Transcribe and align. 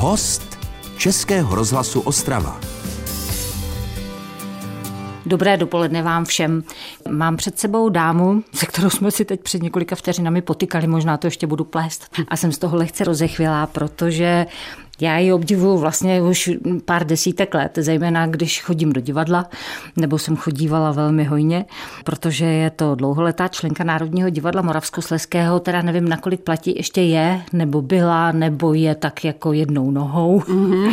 Host 0.00 0.58
Českého 0.96 1.54
rozhlasu 1.54 2.00
Ostrava. 2.00 2.60
Dobré 5.26 5.56
dopoledne 5.56 6.02
vám 6.02 6.24
všem. 6.24 6.64
Mám 7.10 7.36
před 7.36 7.58
sebou 7.58 7.88
dámu, 7.88 8.42
se 8.54 8.66
kterou 8.66 8.90
jsme 8.90 9.10
si 9.10 9.24
teď 9.24 9.40
před 9.40 9.62
několika 9.62 9.96
vteřinami 9.96 10.42
potykali, 10.42 10.86
možná 10.86 11.16
to 11.16 11.26
ještě 11.26 11.46
budu 11.46 11.64
plést. 11.64 12.16
A 12.28 12.36
jsem 12.36 12.52
z 12.52 12.58
toho 12.58 12.76
lehce 12.76 13.04
rozechvělá, 13.04 13.66
protože 13.66 14.46
já 15.02 15.18
ji 15.18 15.32
obdivuju 15.32 15.78
vlastně 15.78 16.22
už 16.22 16.50
pár 16.84 17.06
desítek 17.06 17.54
let, 17.54 17.72
zejména 17.80 18.26
když 18.26 18.62
chodím 18.62 18.92
do 18.92 19.00
divadla, 19.00 19.46
nebo 19.96 20.18
jsem 20.18 20.36
chodívala 20.36 20.92
velmi 20.92 21.24
hojně, 21.24 21.64
protože 22.04 22.44
je 22.44 22.70
to 22.70 22.94
dlouholetá 22.94 23.48
členka 23.48 23.84
Národního 23.84 24.30
divadla 24.30 24.62
Moravskosleského, 24.62 25.60
teda 25.60 25.82
nevím, 25.82 26.08
nakolik 26.08 26.40
platí, 26.40 26.74
ještě 26.76 27.00
je, 27.00 27.42
nebo 27.52 27.82
byla, 27.82 28.32
nebo 28.32 28.74
je 28.74 28.94
tak 28.94 29.24
jako 29.24 29.52
jednou 29.52 29.90
nohou. 29.90 30.42
Mm-hmm. 30.60 30.92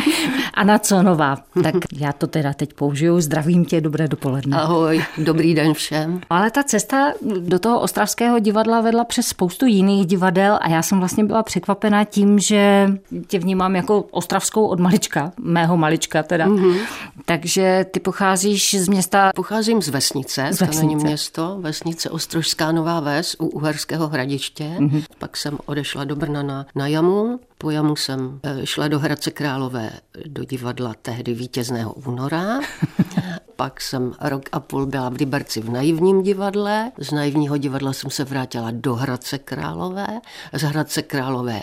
Anna 0.54 0.78
Conová. 0.78 1.36
Tak 1.62 1.74
já 1.92 2.12
to 2.12 2.26
teda 2.26 2.52
teď 2.52 2.72
použiju. 2.72 3.20
Zdravím 3.20 3.64
tě, 3.64 3.80
dobré 3.80 4.08
dopoledne. 4.08 4.56
Ahoj, 4.56 5.04
dobrý 5.18 5.54
den 5.54 5.74
všem. 5.74 6.20
Ale 6.30 6.50
ta 6.50 6.62
cesta 6.62 7.12
do 7.38 7.58
toho 7.58 7.80
ostravského 7.80 8.38
divadla 8.38 8.80
vedla 8.80 9.04
přes 9.04 9.26
spoustu 9.26 9.66
jiných 9.66 10.06
divadel 10.06 10.58
a 10.62 10.68
já 10.68 10.82
jsem 10.82 10.98
vlastně 10.98 11.24
byla 11.24 11.42
překvapena 11.42 12.04
tím, 12.04 12.38
že 12.38 12.88
tě 13.26 13.38
vnímám 13.38 13.76
jako 13.76 13.97
ostravskou 14.00 14.66
od 14.66 14.80
malička, 14.80 15.32
mého 15.40 15.76
malička 15.76 16.22
teda. 16.22 16.46
Mm-hmm. 16.46 16.78
Takže 17.24 17.86
ty 17.90 18.00
pocházíš 18.00 18.74
z 18.80 18.88
města... 18.88 19.30
Pocházím 19.34 19.82
z 19.82 19.88
vesnice, 19.88 20.48
z 20.50 20.60
vesnice. 20.60 20.80
to 20.80 20.86
není 20.86 20.96
město, 20.96 21.56
vesnice 21.60 22.10
Ostrožská 22.10 22.72
Nová 22.72 23.00
Ves 23.00 23.36
u 23.38 23.46
Uherského 23.46 24.08
hradiště. 24.08 24.64
Mm-hmm. 24.78 25.04
Pak 25.18 25.36
jsem 25.36 25.58
odešla 25.66 26.04
do 26.04 26.16
Brna 26.16 26.42
na, 26.42 26.66
na 26.74 26.86
Jamu, 26.86 27.40
po 27.58 27.70
Jamu 27.70 27.96
jsem 27.96 28.40
eh, 28.42 28.66
šla 28.66 28.88
do 28.88 28.98
Hradce 28.98 29.30
Králové 29.30 29.90
do 30.26 30.44
divadla 30.44 30.94
tehdy 31.02 31.34
vítězného 31.34 31.92
února. 31.92 32.60
Pak 33.56 33.80
jsem 33.80 34.14
rok 34.20 34.42
a 34.52 34.60
půl 34.60 34.86
byla 34.86 35.08
v 35.08 35.16
Liberci 35.16 35.60
v 35.60 35.70
naivním 35.70 36.22
divadle. 36.22 36.92
Z 36.98 37.12
naivního 37.12 37.56
divadla 37.56 37.92
jsem 37.92 38.10
se 38.10 38.24
vrátila 38.24 38.70
do 38.70 38.94
Hradce 38.94 39.38
Králové. 39.38 40.20
Z 40.52 40.62
Hradce 40.62 41.02
Králové 41.02 41.62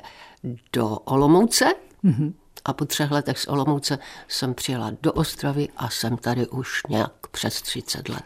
do 0.74 0.90
Olomouce, 0.90 1.66
Mm-hmm. 2.06 2.34
A 2.66 2.74
po 2.74 2.86
třech 2.86 3.12
letech 3.12 3.40
z 3.40 3.48
Olomouce 3.48 4.00
jsem 4.28 4.54
přijela 4.54 4.92
do 5.02 5.14
Ostravy 5.14 5.68
a 5.78 5.90
jsem 5.90 6.18
tady 6.18 6.48
už 6.48 6.82
nějak 6.90 7.28
přes 7.32 7.62
30 7.62 8.10
let. 8.10 8.24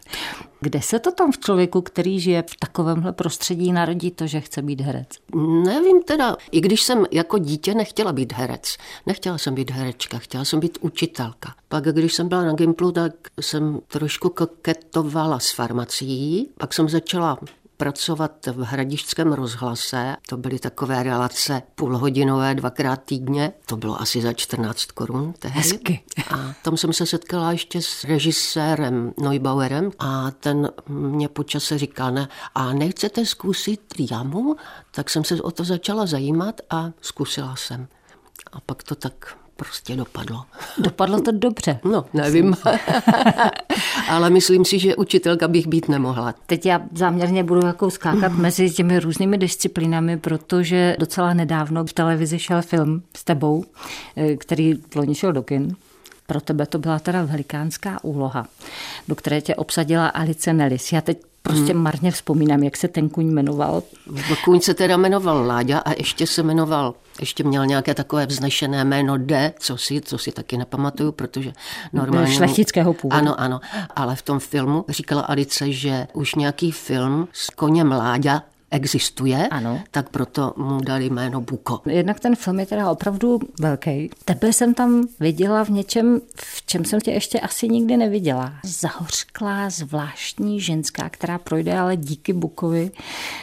Kde 0.62 0.82
se 0.82 1.00
to 1.00 1.12
tam 1.12 1.32
v 1.32 1.38
člověku, 1.38 1.82
který 1.82 2.20
žije 2.20 2.44
v 2.50 2.56
takovémhle 2.60 3.14
prostředí, 3.14 3.72
narodí 3.72 4.12
to, 4.12 4.28
že 4.28 4.42
chce 4.42 4.62
být 4.62 4.82
herec? 4.82 5.08
Nevím 5.66 6.04
teda. 6.04 6.38
I 6.52 6.62
když 6.62 6.82
jsem 6.82 7.06
jako 7.12 7.38
dítě 7.38 7.74
nechtěla 7.74 8.14
být 8.14 8.34
herec. 8.34 8.78
Nechtěla 9.06 9.38
jsem 9.38 9.56
být 9.56 9.72
herečka, 9.72 10.18
chtěla 10.18 10.46
jsem 10.46 10.60
být 10.60 10.78
učitelka. 10.82 11.56
Pak, 11.68 11.84
když 11.84 12.14
jsem 12.14 12.28
byla 12.30 12.44
na 12.44 12.54
Gimplu, 12.54 12.92
tak 12.92 13.14
jsem 13.42 13.80
trošku 13.88 14.30
koketovala 14.30 15.40
s 15.40 15.52
farmací. 15.52 16.50
Pak 16.58 16.74
jsem 16.74 16.90
začala 16.90 17.38
pracovat 17.80 18.46
v 18.46 18.62
hradišťském 18.64 19.34
rozhlase. 19.34 20.16
To 20.30 20.38
byly 20.38 20.60
takové 20.60 21.04
relace 21.04 21.62
půlhodinové 21.76 22.56
dvakrát 22.56 23.04
týdně. 23.04 23.52
To 23.66 23.78
bylo 23.78 24.02
asi 24.02 24.22
za 24.22 24.34
14 24.34 24.86
korun 24.86 25.34
tehdy. 25.40 25.60
Hezky. 25.60 26.04
A 26.32 26.54
tam 26.62 26.78
jsem 26.78 26.94
se 26.94 27.06
setkala 27.06 27.52
ještě 27.52 27.82
s 27.82 28.04
režisérem 28.04 29.14
Neubauerem 29.22 29.92
a 30.00 30.32
ten 30.32 30.72
mě 30.88 31.30
počase 31.30 31.78
říkal, 31.78 32.12
ne, 32.12 32.28
a 32.56 32.74
nechcete 32.74 33.26
zkusit 33.26 33.82
jamu? 34.12 34.56
Tak 34.92 35.10
jsem 35.10 35.24
se 35.24 35.42
o 35.42 35.52
to 35.52 35.64
začala 35.64 36.06
zajímat 36.06 36.62
a 36.70 36.92
zkusila 37.02 37.56
jsem. 37.56 37.88
A 38.52 38.62
pak 38.62 38.84
to 38.84 38.96
tak 38.96 39.38
prostě 39.60 39.96
dopadlo. 39.96 40.44
Dopadlo 40.78 41.22
to 41.22 41.32
dobře. 41.32 41.80
No, 41.84 42.06
nevím. 42.14 42.56
Ale 44.10 44.30
myslím 44.30 44.66
si, 44.66 44.80
že 44.80 44.95
učitelka 44.95 45.48
bych 45.48 45.67
být 45.67 45.89
nemohla. 45.89 46.33
Teď 46.45 46.66
já 46.66 46.82
záměrně 46.95 47.44
budu 47.44 47.67
jako 47.67 47.92
skákat 47.92 48.32
mezi 48.32 48.70
těmi 48.72 49.00
různými 49.00 49.38
disciplínami, 49.38 50.17
protože 50.17 50.95
docela 51.00 51.33
nedávno 51.33 51.86
v 51.86 51.94
televizi 51.94 52.39
šel 52.39 52.61
film 52.61 53.02
s 53.17 53.23
tebou, 53.23 53.64
eh, 54.17 54.36
který 54.36 54.76
loni 54.95 55.16
šel 55.16 55.33
do 55.33 55.44
kin. 55.44 55.76
Pro 56.28 56.42
tebe 56.42 56.66
to 56.66 56.80
byla 56.80 57.00
teda 57.00 57.23
velikánská 57.23 58.04
úloha, 58.04 58.48
do 59.08 59.16
které 59.16 59.42
tě 59.42 59.56
obsadila 59.56 60.08
Alice 60.08 60.54
Nellis. 60.54 60.92
Já 60.92 61.02
teď 61.02 61.17
prostě 61.42 61.73
hmm. 61.73 61.83
marně 61.83 62.11
vzpomínám, 62.11 62.64
jak 62.64 62.77
se 62.77 62.88
ten 62.88 63.10
kuň 63.10 63.26
jmenoval. 63.26 63.83
Kuň 64.45 64.60
se 64.60 64.73
teda 64.73 64.98
jmenoval 64.98 65.45
Láďa 65.45 65.80
a 65.80 65.92
ještě 65.92 66.27
se 66.27 66.44
jmenoval, 66.44 66.94
ještě 67.20 67.44
měl 67.44 67.66
nějaké 67.66 67.94
takové 67.94 68.26
vznešené 68.26 68.86
jméno 68.86 69.17
D, 69.17 69.54
co 69.60 69.77
si, 69.77 70.02
co 70.02 70.17
si 70.17 70.32
taky 70.32 70.58
nepamatuju, 70.58 71.11
protože 71.11 71.54
normálně... 71.94 72.33
Šlechtického 72.33 72.94
původu. 72.94 73.22
Ano, 73.22 73.39
ano, 73.39 73.60
ale 73.95 74.16
v 74.16 74.22
tom 74.22 74.39
filmu 74.39 74.86
říkala 74.89 75.22
Alice, 75.22 75.72
že 75.72 76.08
už 76.14 76.36
nějaký 76.36 76.72
film 76.72 77.27
s 77.33 77.50
koněm 77.50 77.92
Láďa 77.92 78.44
existuje, 78.72 79.48
ano. 79.48 79.80
tak 79.92 80.10
proto 80.10 80.54
mu 80.58 80.82
dali 80.82 81.10
jméno 81.10 81.42
Buko. 81.42 81.82
Jednak 81.86 82.20
ten 82.20 82.36
film 82.36 82.60
je 82.60 82.66
teda 82.66 82.92
opravdu 82.92 83.40
velký. 83.60 84.10
Tebe 84.26 84.54
jsem 84.54 84.74
tam 84.74 85.08
viděla 85.20 85.64
v 85.66 85.70
něčem, 85.70 86.22
v 86.36 86.66
čem 86.66 86.86
jsem 86.86 87.00
tě 87.00 87.12
ještě 87.12 87.40
asi 87.40 87.68
nikdy 87.68 87.98
neviděla. 87.98 88.54
Zahořklá, 88.64 89.70
zvláštní 89.70 90.62
ženská, 90.62 91.10
která 91.10 91.38
projde 91.38 91.80
ale 91.80 91.98
díky 91.98 92.34
Bukovi 92.34 92.92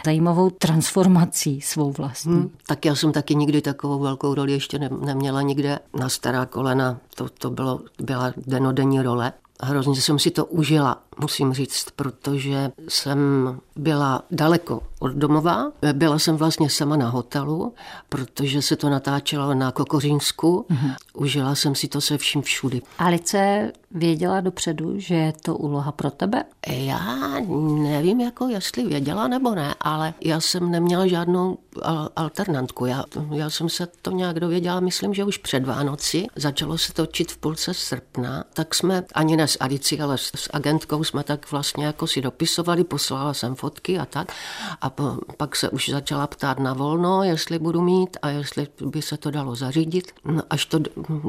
zajímavou 0.05 0.51
transformací 0.51 1.61
svou 1.61 1.93
vlastní. 1.93 2.33
Hmm, 2.33 2.51
tak 2.67 2.85
já 2.85 2.95
jsem 2.95 3.13
taky 3.13 3.35
nikdy 3.35 3.63
takovou 3.63 3.99
velkou 3.99 4.35
roli 4.35 4.53
ještě 4.53 4.79
ne, 4.79 4.91
neměla 5.05 5.43
nikde. 5.43 5.79
Na 5.99 6.09
stará 6.09 6.47
kolena 6.47 7.01
to, 7.15 7.29
to 7.29 7.51
bylo, 7.51 7.81
byla 7.99 8.33
denodenní 8.47 9.03
role. 9.03 9.33
Hrozně 9.63 9.97
jsem 9.97 10.19
si 10.19 10.31
to 10.31 10.45
užila, 10.45 11.03
musím 11.21 11.53
říct, 11.53 11.87
protože 11.97 12.71
jsem 12.89 13.19
byla 13.77 14.23
daleko 14.31 14.83
od 15.01 15.13
domova. 15.13 15.73
Byla 15.93 16.19
jsem 16.19 16.37
vlastně 16.37 16.71
sama 16.71 16.97
na 16.97 17.09
hotelu, 17.09 17.75
protože 18.09 18.63
se 18.63 18.77
to 18.77 18.91
natáčelo 18.91 19.55
na 19.55 19.73
Kokořínsku. 19.73 20.67
Mm-hmm. 20.71 20.95
Užila 21.15 21.55
jsem 21.55 21.75
si 21.75 21.89
to 21.89 22.01
se 22.01 22.19
vším 22.19 22.43
všudy. 22.43 22.83
Alice 22.99 23.73
věděla 23.91 24.41
dopředu, 24.41 25.01
že 25.01 25.15
je 25.15 25.33
to 25.33 25.57
úloha 25.57 25.93
pro 25.93 26.11
tebe? 26.11 26.45
Já 26.67 27.27
nevím, 27.83 28.21
jako 28.21 28.49
jestli 28.49 28.87
věděla 28.87 29.29
nebo 29.29 29.55
ne, 29.55 29.75
ale 29.81 30.15
já 30.25 30.41
jsem 30.41 30.71
neměla 30.71 31.07
žádnou 31.07 31.59
alternantku. 32.17 32.87
Já, 32.87 33.05
já 33.35 33.51
jsem 33.51 33.69
se 33.69 33.89
to 34.03 34.11
nějak 34.11 34.41
dověděla, 34.41 34.81
myslím, 34.81 35.15
že 35.15 35.25
už 35.25 35.39
před 35.39 35.67
Vánoci. 35.67 36.27
Začalo 36.37 36.79
se 36.79 36.93
točit 36.93 37.33
v 37.33 37.37
půlce 37.37 37.75
srpna, 37.75 38.45
tak 38.55 38.75
jsme 38.75 39.05
ani 39.15 39.37
ne 39.37 39.49
s 39.49 39.57
Alicí, 39.61 40.01
ale 40.01 40.19
s, 40.19 40.31
s 40.35 40.51
agentkou 40.53 41.05
jsme 41.05 41.25
tak 41.25 41.51
vlastně 41.51 41.87
jako 41.87 42.07
si 42.07 42.21
dopisovali, 42.21 42.85
poslala 42.85 43.35
jsem 43.35 43.55
fotky 43.55 43.66
a 44.01 44.05
tak. 44.05 44.33
A 44.81 44.91
po, 44.91 45.19
pak 45.37 45.57
se 45.57 45.71
už 45.71 45.89
začala 45.89 46.27
ptát 46.27 46.59
na 46.59 46.75
volno, 46.75 47.23
jestli 47.23 47.59
budu 47.59 47.81
mít 47.81 48.17
a 48.23 48.29
jestli 48.29 48.69
by 48.85 49.03
se 49.03 49.17
to 49.17 49.31
dalo 49.31 49.55
zařídit. 49.55 50.13
No, 50.25 50.43
až 50.51 50.67
to 50.67 50.79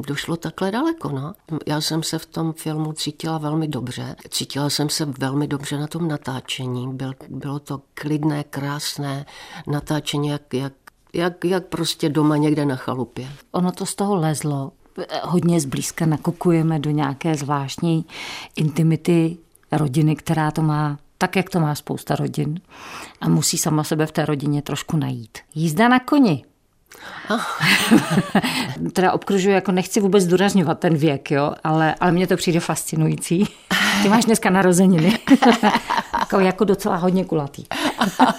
došlo 0.06 0.36
takhle 0.36 0.70
daleko. 0.70 1.08
No. 1.08 1.34
Já 1.66 1.80
jsem 1.80 2.02
se 2.02 2.18
v 2.18 2.26
tom 2.26 2.52
filmu 2.52 2.92
cítila 2.92 3.38
velmi 3.38 3.68
dobře. 3.68 4.16
Cítila 4.28 4.70
jsem 4.70 4.88
se 4.88 5.04
velmi 5.04 5.46
dobře 5.46 5.78
na 5.78 5.86
tom 5.86 6.08
natáčení. 6.08 6.94
Byl, 6.94 7.12
bylo 7.28 7.58
to 7.58 7.80
klidné, 7.94 8.44
krásné 8.44 9.26
natáčení, 9.66 10.28
jak, 10.28 10.54
jak, 10.54 10.72
jak, 11.12 11.44
jak 11.44 11.66
prostě 11.66 12.08
doma 12.08 12.36
někde 12.36 12.64
na 12.64 12.76
chalupě. 12.76 13.28
Ono 13.52 13.72
to 13.72 13.86
z 13.86 13.94
toho 13.94 14.16
lezlo. 14.16 14.72
Hodně 15.22 15.60
zblízka 15.60 16.06
nakukujeme 16.06 16.78
do 16.78 16.90
nějaké 16.90 17.34
zvláštní 17.34 18.06
intimity 18.56 19.36
rodiny, 19.72 20.16
která 20.16 20.50
to 20.50 20.62
má 20.62 20.98
tak, 21.18 21.36
jak 21.36 21.50
to 21.50 21.60
má 21.60 21.74
spousta 21.74 22.16
rodin. 22.16 22.60
A 23.20 23.28
musí 23.28 23.58
sama 23.58 23.84
sebe 23.84 24.06
v 24.06 24.12
té 24.12 24.26
rodině 24.26 24.62
trošku 24.62 24.96
najít. 24.96 25.38
Jízda 25.54 25.88
na 25.88 26.00
koni. 26.00 26.44
teda 28.92 29.12
obkružuji, 29.12 29.54
jako 29.54 29.72
nechci 29.72 30.00
vůbec 30.00 30.24
zdůrazňovat 30.24 30.78
ten 30.78 30.96
věk, 30.96 31.30
jo, 31.30 31.54
ale, 31.64 31.94
ale 32.00 32.12
mně 32.12 32.26
to 32.26 32.36
přijde 32.36 32.60
fascinující. 32.60 33.48
Ty 34.02 34.08
máš 34.08 34.24
dneska 34.24 34.50
narozeniny. 34.50 35.18
jako, 36.18 36.40
jako 36.40 36.64
docela 36.64 36.96
hodně 36.96 37.24
kulatý. 37.24 37.64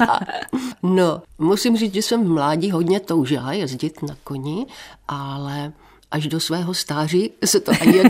no, 0.84 1.22
musím 1.38 1.78
říct, 1.78 1.94
že 1.94 2.02
jsem 2.02 2.24
v 2.24 2.30
mládí 2.30 2.72
hodně 2.72 3.00
toužila 3.00 3.54
jezdit 3.54 4.02
na 4.04 4.16
koni, 4.24 4.66
ale 5.08 5.72
až 6.12 6.28
do 6.28 6.40
svého 6.40 6.74
stáří 6.74 7.31
se 7.46 7.60
to 7.60 7.72
ani, 7.81 8.02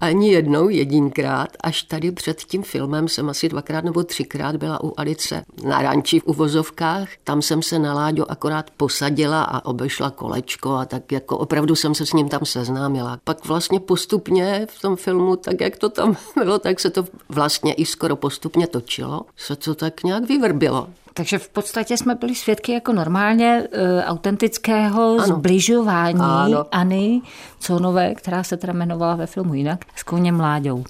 ani 0.00 0.32
jednou, 0.32 0.68
jedinkrát, 0.68 1.48
až 1.60 1.82
tady 1.82 2.12
před 2.12 2.40
tím 2.40 2.62
filmem 2.62 3.08
jsem 3.08 3.28
asi 3.28 3.48
dvakrát 3.48 3.84
nebo 3.84 4.04
třikrát 4.04 4.56
byla 4.56 4.84
u 4.84 4.92
Alice 4.96 5.44
na 5.64 5.82
ranči 5.82 6.20
v 6.20 6.26
uvozovkách. 6.26 7.08
Tam 7.24 7.42
jsem 7.42 7.62
se 7.62 7.78
na 7.78 7.94
Láďo 7.94 8.30
akorát 8.30 8.70
posadila 8.76 9.42
a 9.42 9.64
obešla 9.64 10.10
kolečko 10.10 10.74
a 10.74 10.84
tak 10.84 11.12
jako 11.12 11.38
opravdu 11.38 11.76
jsem 11.76 11.94
se 11.94 12.06
s 12.06 12.12
ním 12.12 12.28
tam 12.28 12.40
seznámila. 12.44 13.18
Pak 13.24 13.46
vlastně 13.46 13.80
postupně 13.80 14.66
v 14.70 14.80
tom 14.80 14.96
filmu, 14.96 15.36
tak 15.36 15.60
jak 15.60 15.76
to 15.76 15.88
tam 15.88 16.16
bylo, 16.38 16.58
tak 16.58 16.80
se 16.80 16.90
to 16.90 17.04
vlastně 17.28 17.72
i 17.72 17.86
skoro 17.86 18.16
postupně 18.16 18.66
točilo, 18.66 19.20
se 19.36 19.56
to 19.56 19.74
tak 19.74 20.04
nějak 20.04 20.28
vyvrbilo. 20.28 20.88
Takže 21.16 21.38
v 21.38 21.48
podstatě 21.48 21.96
jsme 21.96 22.14
byli 22.14 22.34
svědky 22.34 22.72
jako 22.72 22.92
normálně 22.92 23.62
uh, 23.62 24.00
autentického 24.04 25.16
ano. 25.18 25.36
zbližování 25.36 26.20
ano.Any 26.20 27.20
Conové, 27.60 28.14
která 28.14 28.42
se 28.42 28.56
teda 28.56 28.72
jmenovala 28.72 29.16
ve 29.16 29.26
filmu 29.26 29.54
jinak, 29.54 29.84
s 29.96 30.02
koněm 30.02 30.36
Mláďou. 30.36 30.84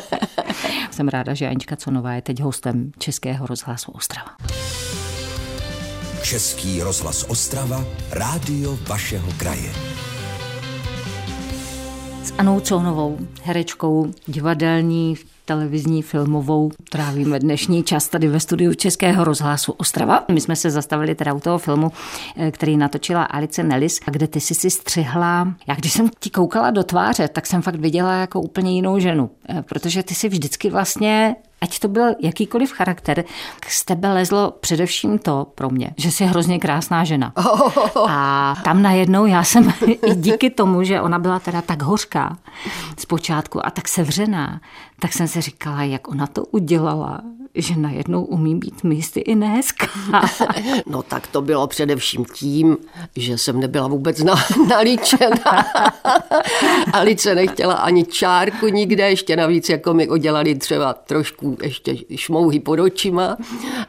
Jsem 0.90 1.08
ráda, 1.08 1.34
že 1.34 1.46
Anička 1.46 1.76
Conová 1.76 2.12
je 2.12 2.22
teď 2.22 2.40
hostem 2.40 2.92
Českého 2.98 3.46
rozhlasu 3.46 3.92
Ostrava. 3.92 4.30
Český 6.22 6.82
rozhlas 6.82 7.24
Ostrava, 7.28 7.84
rádio 8.10 8.78
vašeho 8.88 9.32
kraje. 9.36 9.72
S 12.24 12.34
Anou 12.38 12.60
Conovou, 12.60 13.18
herečkou, 13.42 14.10
divadelní, 14.26 15.16
televizní, 15.48 16.02
filmovou. 16.02 16.70
Trávíme 16.90 17.38
dnešní 17.38 17.82
čas 17.82 18.08
tady 18.08 18.28
ve 18.28 18.40
studiu 18.40 18.74
Českého 18.74 19.24
rozhlasu 19.24 19.72
Ostrava. 19.72 20.24
My 20.28 20.40
jsme 20.40 20.56
se 20.56 20.70
zastavili 20.70 21.14
teda 21.14 21.32
u 21.32 21.40
toho 21.40 21.58
filmu, 21.58 21.92
eh, 22.36 22.50
který 22.50 22.76
natočila 22.76 23.24
Alice 23.24 23.62
Nellis, 23.62 24.00
kde 24.06 24.28
ty 24.28 24.40
jsi 24.40 24.54
si 24.54 24.70
střihla. 24.70 25.54
Já 25.68 25.74
když 25.74 25.92
jsem 25.92 26.08
ti 26.20 26.30
koukala 26.30 26.70
do 26.70 26.84
tváře, 26.84 27.28
tak 27.28 27.46
jsem 27.46 27.62
fakt 27.62 27.74
viděla 27.80 28.20
jako 28.20 28.40
úplně 28.40 28.74
jinou 28.74 28.98
ženu, 28.98 29.30
eh, 29.48 29.62
protože 29.62 30.02
ty 30.02 30.14
si 30.14 30.28
vždycky 30.28 30.70
vlastně 30.70 31.36
ať 31.60 31.78
to 31.78 31.88
byl 31.88 32.14
jakýkoliv 32.20 32.72
charakter, 32.72 33.24
z 33.68 33.84
tebe 33.84 34.12
lezlo 34.12 34.50
především 34.60 35.18
to 35.18 35.46
pro 35.54 35.70
mě, 35.70 35.90
že 35.96 36.10
jsi 36.10 36.24
hrozně 36.24 36.58
krásná 36.58 37.04
žena. 37.04 37.32
A 38.08 38.54
tam 38.64 38.82
najednou 38.82 39.26
já 39.26 39.44
jsem 39.44 39.72
i 40.06 40.14
díky 40.14 40.50
tomu, 40.50 40.82
že 40.82 41.00
ona 41.00 41.18
byla 41.18 41.38
teda 41.38 41.62
tak 41.62 41.82
hořká 41.82 42.36
zpočátku 42.98 43.66
a 43.66 43.70
tak 43.70 43.88
sevřená, 43.88 44.60
tak 45.00 45.12
jsem 45.12 45.28
si 45.28 45.40
říkala, 45.40 45.82
jak 45.82 46.08
ona 46.08 46.26
to 46.26 46.44
udělala, 46.44 47.20
že 47.54 47.76
najednou 47.76 48.24
umí 48.24 48.54
být 48.54 48.84
místy 48.84 49.20
i 49.20 49.34
nehezká. 49.34 49.86
No 50.86 51.02
tak 51.02 51.26
to 51.26 51.42
bylo 51.42 51.66
především 51.66 52.24
tím, 52.24 52.76
že 53.16 53.38
jsem 53.38 53.60
nebyla 53.60 53.88
vůbec 53.88 54.22
na, 54.22 54.34
nalíčena. 54.68 55.64
Alice 56.92 57.34
nechtěla 57.34 57.74
ani 57.74 58.04
čárku 58.04 58.66
nikde, 58.66 59.10
ještě 59.10 59.36
navíc 59.36 59.68
jako 59.68 59.94
mi 59.94 60.08
udělali 60.08 60.54
třeba 60.54 60.92
trošku 60.92 61.58
ještě 61.62 61.96
šmouhy 62.16 62.60
pod 62.60 62.80
očima, 62.80 63.36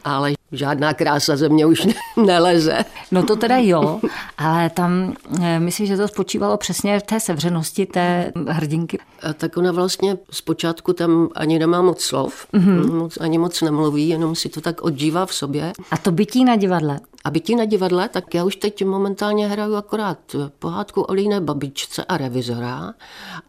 ale 0.03 0.33
žádná 0.51 0.93
krása 0.93 1.35
ze 1.35 1.49
mě 1.49 1.65
už 1.65 1.87
neleze. 2.17 2.85
No 3.11 3.23
to 3.23 3.35
teda 3.35 3.57
jo, 3.57 3.99
ale 4.37 4.69
tam 4.69 5.13
eh, 5.41 5.59
myslím, 5.59 5.87
že 5.87 5.97
to 5.97 6.07
spočívalo 6.07 6.57
přesně 6.57 6.99
v 6.99 7.03
té 7.03 7.19
sevřenosti 7.19 7.85
té 7.85 8.31
hrdinky. 8.47 8.99
A 9.23 9.33
tak 9.33 9.57
ona 9.57 9.71
vlastně 9.71 10.17
zpočátku 10.31 10.93
tam 10.93 11.29
ani 11.35 11.59
nemá 11.59 11.81
moc 11.81 12.01
slov, 12.01 12.47
mm-hmm. 12.53 12.93
moc, 12.93 13.17
ani 13.17 13.37
moc 13.37 13.48
nemluví, 13.61 14.09
jenom 14.09 14.35
si 14.35 14.49
to 14.49 14.61
tak 14.61 14.81
odžívá 14.81 15.25
v 15.25 15.33
sobě. 15.33 15.73
A 15.91 15.97
to 15.97 16.11
bytí 16.11 16.43
na 16.45 16.55
divadle? 16.55 16.99
A 17.23 17.31
bytí 17.31 17.55
na 17.55 17.65
divadle, 17.65 18.09
tak 18.09 18.33
já 18.33 18.43
už 18.43 18.55
teď 18.55 18.85
momentálně 18.85 19.47
hraju 19.47 19.75
akorát 19.75 20.17
pohádku 20.59 21.01
o 21.01 21.13
líné 21.13 21.41
babičce 21.41 22.05
a 22.05 22.17
revizora 22.17 22.93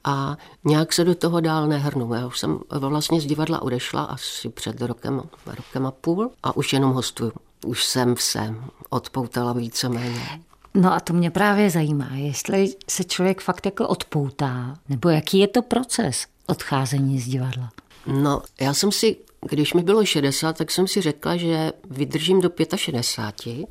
a 0.05 0.37
nějak 0.65 0.93
se 0.93 1.05
do 1.05 1.15
toho 1.15 1.41
dál 1.41 1.67
nehrnu. 1.67 2.15
Já 2.15 2.27
už 2.27 2.39
jsem 2.39 2.59
vlastně 2.71 3.21
z 3.21 3.27
divadla 3.27 3.63
odešla 3.63 4.03
asi 4.03 4.49
před 4.49 4.81
rokem, 4.81 5.23
rokem 5.47 5.87
a 5.87 5.91
půl 5.91 6.31
a 6.43 6.57
už 6.57 6.73
jenom 6.73 6.93
hostuju. 6.93 7.33
Už 7.67 7.85
jsem 7.85 8.15
se 8.19 8.55
odpoutala 8.91 9.53
víceméně. 9.53 10.41
No 10.75 10.93
a 10.93 11.01
to 11.01 11.13
mě 11.13 11.31
právě 11.31 11.71
zajímá, 11.71 12.09
jestli 12.15 12.75
se 12.89 13.05
člověk 13.05 13.41
fakt 13.41 13.67
jako 13.67 13.89
odpoutá, 13.89 14.77
nebo 14.89 15.09
jaký 15.09 15.39
je 15.39 15.49
to 15.49 15.63
proces 15.63 16.27
odcházení 16.47 17.21
z 17.21 17.29
divadla? 17.29 17.71
No, 18.07 18.43
já 18.61 18.75
jsem 18.75 18.93
si 18.93 19.17
když 19.49 19.75
mi 19.75 19.83
bylo 19.83 20.05
60, 20.05 20.59
tak 20.59 20.71
jsem 20.71 20.89
si 20.89 21.01
řekla, 21.01 21.37
že 21.37 21.73
vydržím 21.91 22.41
do 22.41 22.51
65 22.77 23.67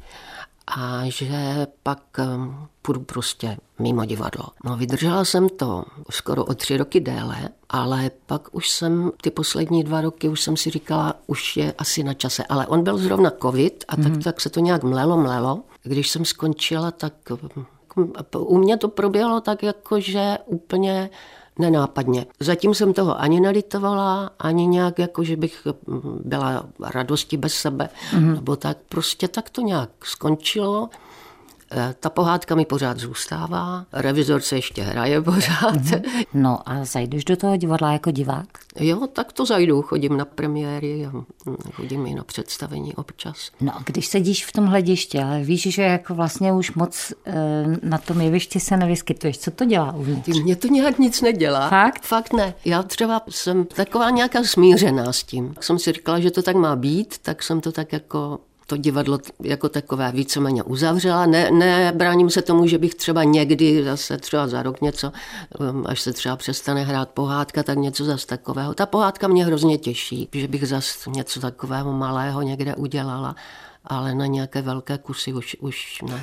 a 0.68 1.02
že 1.06 1.68
pak 1.84 2.00
um, 2.36 2.68
půjdu 2.82 3.00
prostě 3.00 3.58
mimo 3.80 4.06
divadlo. 4.06 4.46
No 4.66 4.78
vydržela 4.78 5.26
jsem 5.26 5.50
to 5.50 5.84
skoro 6.10 6.46
o 6.46 6.54
tři 6.54 6.78
roky 6.78 7.00
déle, 7.00 7.50
ale 7.70 8.12
pak 8.26 8.56
už 8.56 8.70
jsem 8.70 9.12
ty 9.22 9.32
poslední 9.32 9.84
dva 9.84 10.02
roky 10.02 10.30
už 10.30 10.42
jsem 10.42 10.58
si 10.58 10.70
říkala, 10.70 11.14
už 11.28 11.58
je 11.58 11.74
asi 11.78 12.04
na 12.04 12.14
čase. 12.14 12.44
Ale 12.50 12.68
on 12.68 12.84
byl 12.84 12.98
zrovna 12.98 13.32
covid 13.42 13.86
a 13.88 13.96
tak, 13.96 14.06
mm-hmm. 14.06 14.24
tak 14.24 14.42
se 14.42 14.50
to 14.50 14.60
nějak 14.60 14.84
mlelo, 14.84 15.18
mlelo. 15.18 15.62
Když 15.84 16.10
jsem 16.10 16.26
skončila, 16.26 16.92
tak 16.92 17.14
um, 17.32 17.66
u 18.38 18.58
mě 18.58 18.78
to 18.78 18.88
proběhlo 18.88 19.42
tak 19.42 19.64
jako, 19.64 20.00
že 20.00 20.38
úplně 20.46 21.10
nenápadně. 21.60 22.26
Zatím 22.40 22.74
jsem 22.74 22.94
toho 22.94 23.22
ani 23.22 23.40
nelitovala, 23.40 24.30
ani 24.40 24.68
nějak 24.68 25.00
jako, 25.00 25.24
že 25.24 25.36
bych 25.38 25.68
byla 26.26 26.66
radosti 26.94 27.38
bez 27.38 27.54
sebe, 27.54 27.90
mm-hmm. 28.12 28.36
nebo 28.36 28.56
tak. 28.56 28.78
Prostě 28.90 29.28
tak 29.28 29.50
to 29.50 29.62
nějak 29.62 29.90
skončilo. 30.04 30.90
Eh, 31.72 31.96
ta 32.00 32.10
pohádka 32.10 32.56
mi 32.56 32.66
pořád 32.66 33.00
zůstává, 33.00 33.86
revizor 33.94 34.42
se 34.42 34.56
ještě 34.56 34.82
hraje 34.82 35.22
pořád. 35.22 35.76
Mm-hmm. 35.76 36.26
No 36.34 36.60
a 36.66 36.86
zajdeš 36.86 37.26
do 37.26 37.38
toho 37.38 37.58
divadla 37.58 37.92
jako 37.92 38.12
divák? 38.12 38.48
Jo, 38.80 39.08
tak 39.14 39.34
to 39.34 39.46
zajdu, 39.46 39.82
chodím 39.82 40.18
na 40.18 40.26
premiéry 40.26 41.06
a 41.06 41.10
hm, 41.10 41.26
chodím 41.74 42.06
i 42.06 42.14
na 42.14 42.24
představení 42.24 42.96
občas. 42.96 43.52
No 43.62 43.76
a 43.76 43.84
když 43.86 44.08
sedíš 44.08 44.46
v 44.46 44.52
tom 44.52 44.66
hledišti, 44.66 45.20
ale 45.20 45.44
víš, 45.44 45.62
že 45.62 45.82
jako 45.82 46.14
vlastně 46.14 46.54
už 46.54 46.74
moc 46.74 47.14
e, 47.26 47.34
na 47.84 47.98
tom 47.98 48.22
jevišti 48.22 48.60
se 48.60 48.78
nevyskytuješ, 48.78 49.40
co 49.40 49.52
to 49.52 49.66
dělá 49.66 49.92
uvnitř? 49.92 50.40
Mně 50.40 50.56
to 50.56 50.68
nějak 50.68 51.00
nic 51.00 51.22
nedělá. 51.22 51.70
Fakt? 51.70 52.04
Fakt 52.04 52.34
ne. 52.34 52.54
Já 52.66 52.84
třeba 52.84 53.22
jsem 53.30 53.66
taková 53.66 54.10
nějaká 54.10 54.44
smířená 54.44 55.14
s 55.14 55.24
tím. 55.24 55.54
Jsem 55.60 55.80
si 55.80 55.92
říkala, 55.92 56.20
že 56.20 56.32
to 56.32 56.42
tak 56.42 56.56
má 56.56 56.76
být, 56.76 57.18
tak 57.18 57.44
jsem 57.44 57.62
to 57.62 57.72
tak 57.72 57.94
jako 57.94 58.40
to 58.70 58.78
divadlo 58.78 59.20
jako 59.44 59.70
takové 59.70 60.12
víceméně 60.12 60.64
uzavřela. 60.64 61.26
Ne, 61.26 61.52
nebráním 61.52 62.30
se 62.30 62.42
tomu, 62.42 62.68
že 62.68 62.78
bych 62.78 62.96
třeba 62.96 63.24
někdy 63.24 63.84
zase 63.84 64.18
třeba 64.18 64.48
za 64.48 64.64
rok 64.64 64.82
něco, 64.82 65.12
um, 65.60 65.84
až 65.88 66.02
se 66.02 66.14
třeba 66.14 66.36
přestane 66.36 66.84
hrát 66.84 67.10
pohádka, 67.10 67.64
tak 67.64 67.78
něco 67.78 68.06
zase 68.06 68.28
takového. 68.28 68.74
Ta 68.74 68.86
pohádka 68.86 69.28
mě 69.28 69.46
hrozně 69.46 69.78
těší, 69.78 70.30
že 70.34 70.48
bych 70.48 70.68
zase 70.68 71.10
něco 71.10 71.40
takového 71.40 71.94
malého 71.94 72.42
někde 72.42 72.76
udělala, 72.76 73.36
ale 73.86 74.16
na 74.16 74.26
nějaké 74.26 74.62
velké 74.62 74.98
kusy 74.98 75.34
už, 75.34 75.58
už 75.60 76.02
ne. 76.02 76.22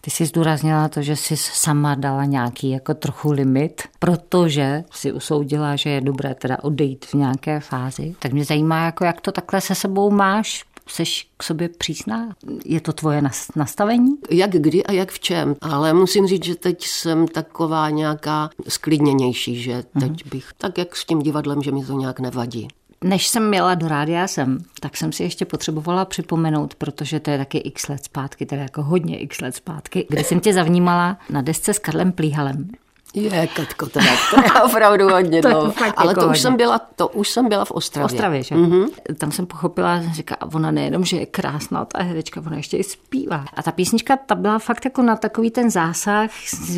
Ty 0.00 0.10
jsi 0.10 0.26
zdůraznila 0.26 0.88
to, 0.88 1.02
že 1.02 1.16
jsi 1.16 1.36
sama 1.36 1.94
dala 1.94 2.24
nějaký 2.24 2.70
jako 2.70 2.94
trochu 2.94 3.32
limit, 3.32 3.82
protože 3.98 4.84
si 4.90 5.12
usoudila, 5.12 5.76
že 5.76 5.90
je 5.90 6.00
dobré 6.00 6.34
teda 6.34 6.56
odejít 6.62 7.04
v 7.04 7.14
nějaké 7.14 7.60
fázi. 7.60 8.14
Tak 8.18 8.32
mě 8.32 8.44
zajímá, 8.44 8.84
jako 8.84 9.04
jak 9.04 9.20
to 9.20 9.32
takhle 9.32 9.60
se 9.60 9.74
sebou 9.74 10.10
máš, 10.10 10.64
Seš 10.88 11.28
k 11.36 11.42
sobě 11.42 11.68
přísná? 11.68 12.28
Je 12.64 12.80
to 12.80 12.92
tvoje 12.92 13.22
nastavení? 13.56 14.14
Jak 14.30 14.50
kdy 14.50 14.84
a 14.84 14.92
jak 14.92 15.10
v 15.10 15.20
čem. 15.20 15.56
Ale 15.60 15.92
musím 15.92 16.26
říct, 16.26 16.44
že 16.44 16.54
teď 16.54 16.86
jsem 16.86 17.28
taková 17.28 17.90
nějaká 17.90 18.50
sklidněnější, 18.68 19.62
že 19.62 19.82
teď 20.00 20.12
mm-hmm. 20.12 20.30
bych, 20.30 20.48
tak 20.58 20.78
jak 20.78 20.96
s 20.96 21.04
tím 21.04 21.18
divadlem, 21.18 21.62
že 21.62 21.72
mi 21.72 21.84
to 21.84 21.92
nějak 21.92 22.20
nevadí. 22.20 22.68
Než 23.04 23.28
jsem 23.28 23.48
měla 23.48 23.74
do 23.74 23.88
rádia 23.88 24.28
sem, 24.28 24.58
tak 24.80 24.96
jsem 24.96 25.12
si 25.12 25.22
ještě 25.22 25.44
potřebovala 25.44 26.04
připomenout, 26.04 26.74
protože 26.74 27.20
to 27.20 27.30
je 27.30 27.38
taky 27.38 27.58
x 27.58 27.88
let 27.88 28.04
zpátky, 28.04 28.46
teda 28.46 28.62
jako 28.62 28.82
hodně 28.82 29.18
x 29.18 29.40
let 29.40 29.56
zpátky, 29.56 30.06
kdy 30.10 30.24
jsem 30.24 30.40
tě 30.40 30.52
zavnímala 30.52 31.18
na 31.30 31.42
desce 31.42 31.74
s 31.74 31.78
Karlem 31.78 32.12
Plíhalem. 32.12 32.70
Je, 33.16 33.46
Katko, 33.46 33.86
teda, 33.86 34.06
to 34.30 34.40
je 34.40 34.62
opravdu 34.62 35.08
hodně 35.08 35.42
to 35.42 35.48
dlouho. 35.48 35.74
Ale 35.96 36.10
jako 36.10 36.20
to 36.20 36.28
už, 36.28 36.40
jsem 36.40 36.56
byla, 36.56 36.78
to 36.78 37.08
už 37.08 37.28
jsem 37.28 37.48
byla 37.48 37.64
v 37.64 37.70
Ostravě. 37.70 38.04
Ostravě, 38.04 38.42
že? 38.42 38.54
Mm-hmm. 38.54 38.88
Tam 39.18 39.32
jsem 39.32 39.46
pochopila, 39.46 40.02
říká, 40.12 40.36
ona 40.54 40.70
nejenom, 40.70 41.04
že 41.04 41.16
je 41.16 41.26
krásná 41.26 41.84
ta 41.84 42.02
herečka, 42.02 42.42
ona 42.46 42.56
ještě 42.56 42.76
i 42.76 42.84
zpívá. 42.84 43.44
A 43.54 43.62
ta 43.62 43.72
písnička, 43.72 44.16
ta 44.16 44.34
byla 44.34 44.58
fakt 44.58 44.84
jako 44.84 45.02
na 45.02 45.16
takový 45.16 45.50
ten 45.50 45.70
zásah, 45.70 46.30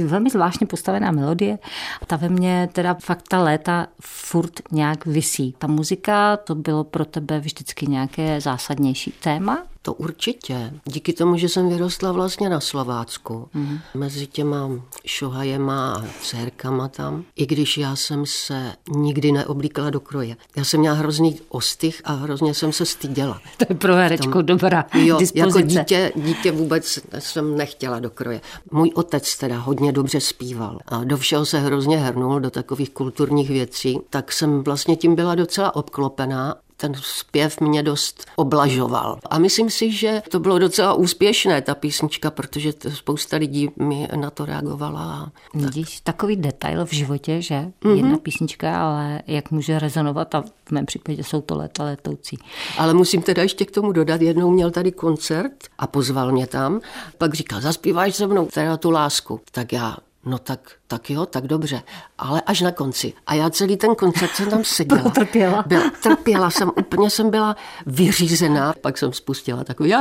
velmi 0.05 0.31
zvláštně 0.31 0.67
postavená 0.67 1.11
melodie. 1.11 1.59
A 2.03 2.07
ta 2.07 2.17
ve 2.17 2.29
mně 2.29 2.69
teda 2.73 2.95
fakt 2.95 3.29
ta 3.29 3.43
léta 3.43 3.87
furt 4.01 4.53
nějak 4.73 5.07
visí. 5.07 5.55
Ta 5.59 5.67
muzika, 5.67 6.37
to 6.37 6.55
bylo 6.55 6.85
pro 6.85 7.05
tebe 7.05 7.41
vždycky 7.41 7.87
nějaké 7.87 8.41
zásadnější 8.41 9.13
téma? 9.23 9.63
To 9.89 9.95
určitě. 9.95 10.73
Díky 10.85 11.13
tomu, 11.13 11.37
že 11.37 11.49
jsem 11.49 11.69
vyrostla 11.69 12.13
vlastně 12.13 12.49
na 12.49 12.61
Slovácku, 12.61 13.49
mm. 13.55 13.79
mezi 13.95 14.27
těma 14.27 14.71
šohajema 15.07 15.93
a 15.93 16.05
dcerkama 16.23 16.89
tam, 16.89 17.25
i 17.37 17.47
když 17.47 17.79
já 17.79 17.97
jsem 17.97 18.27
se 18.27 18.73
nikdy 18.89 19.33
neoblíkala 19.33 19.91
do 19.91 20.01
kroje. 20.01 20.37
Já 20.57 20.65
jsem 20.65 20.81
měla 20.81 20.97
hrozný 20.97 21.41
ostych 21.49 22.01
a 22.05 22.13
hrozně 22.13 22.55
jsem 22.55 22.73
se 22.73 22.87
styděla. 22.87 23.41
To 23.57 23.65
je 23.69 23.77
pro 23.77 23.95
herečku 23.95 24.33
Tam, 24.33 24.47
dobrá 24.47 24.85
Jo, 24.95 25.19
dispozice. 25.19 25.59
jako 25.59 25.61
dítě, 25.61 26.13
dítě 26.17 26.53
vůbec 26.53 26.99
jsem 27.19 27.57
nechtěla 27.57 28.01
do 28.01 28.11
kroje. 28.11 28.41
Můj 28.71 28.93
otec 28.95 29.37
teda 29.37 29.59
hodně 29.59 29.93
dobře 29.93 30.21
zpíval 30.21 30.79
a 30.87 31.05
do 31.05 31.17
všeho 31.17 31.47
se 31.47 31.59
hrozně 31.59 31.99
hrnul, 31.99 32.41
do 32.41 32.51
takových 32.51 32.91
kulturních 32.91 33.49
věcí, 33.49 33.99
tak 34.11 34.33
jsem 34.33 34.63
vlastně 34.63 34.97
tím 34.97 35.15
byla 35.15 35.35
docela 35.35 35.77
obklopená 35.77 36.57
ten 36.81 36.93
zpěv 36.95 37.61
mě 37.61 37.83
dost 37.83 38.27
oblažoval. 38.37 39.19
A 39.31 39.39
myslím 39.39 39.71
si, 39.71 39.93
že 39.93 40.23
to 40.29 40.41
bylo 40.41 40.59
docela 40.59 40.95
úspěšné, 40.95 41.63
ta 41.63 41.75
písnička, 41.75 42.31
protože 42.31 42.73
spousta 42.95 43.37
lidí 43.37 43.71
mi 43.77 44.09
na 44.17 44.31
to 44.31 44.45
reagovala. 44.45 45.33
Vidíš, 45.55 46.01
takový 46.01 46.37
detail 46.37 46.87
v 46.87 46.93
životě, 46.93 47.43
že 47.43 47.55
mm-hmm. 47.55 47.97
jedna 47.97 48.19
písnička, 48.19 48.83
ale 48.83 49.23
jak 49.27 49.51
může 49.51 49.79
rezonovat 49.79 50.35
a 50.35 50.45
v 50.65 50.71
mém 50.71 50.87
případě 50.87 51.25
jsou 51.25 51.41
to 51.41 51.57
léta 51.57 51.85
letoucí. 51.85 52.39
Ale 52.79 52.95
musím 52.95 53.23
teda 53.23 53.43
ještě 53.43 53.65
k 53.65 53.71
tomu 53.71 53.93
dodat, 53.93 54.21
jednou 54.21 54.51
měl 54.51 54.71
tady 54.71 54.93
koncert 54.93 55.53
a 55.79 55.87
pozval 55.87 56.33
mě 56.33 56.47
tam, 56.47 56.81
pak 57.19 57.35
říkal, 57.35 57.61
zaspíváš 57.61 58.17
se 58.17 58.27
mnou 58.27 58.47
teda 58.47 58.77
tu 58.77 58.91
lásku. 58.91 59.41
Tak 59.53 59.73
já 59.73 59.97
No 60.29 60.39
tak, 60.39 60.61
tak 60.87 61.11
jo, 61.11 61.27
tak 61.27 61.47
dobře. 61.47 61.83
Ale 62.19 62.41
až 62.47 62.61
na 62.61 62.73
konci. 62.73 63.13
A 63.27 63.35
já 63.35 63.51
celý 63.51 63.77
ten 63.77 63.95
koncert 63.95 64.31
jsem 64.31 64.51
tam 64.51 64.65
seděla. 64.65 65.11
trpěla. 65.15 65.65
Byla, 65.67 65.83
trpěla 66.03 66.51
jsem, 66.51 66.71
úplně 66.77 67.11
jsem 67.11 67.31
byla 67.31 67.57
vyřízená. 67.87 68.75
Pak 68.81 68.99
jsem 68.99 69.13
spustila 69.13 69.65
takový 69.65 69.95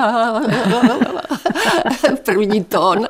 první 2.25 2.63
tón. 2.63 3.07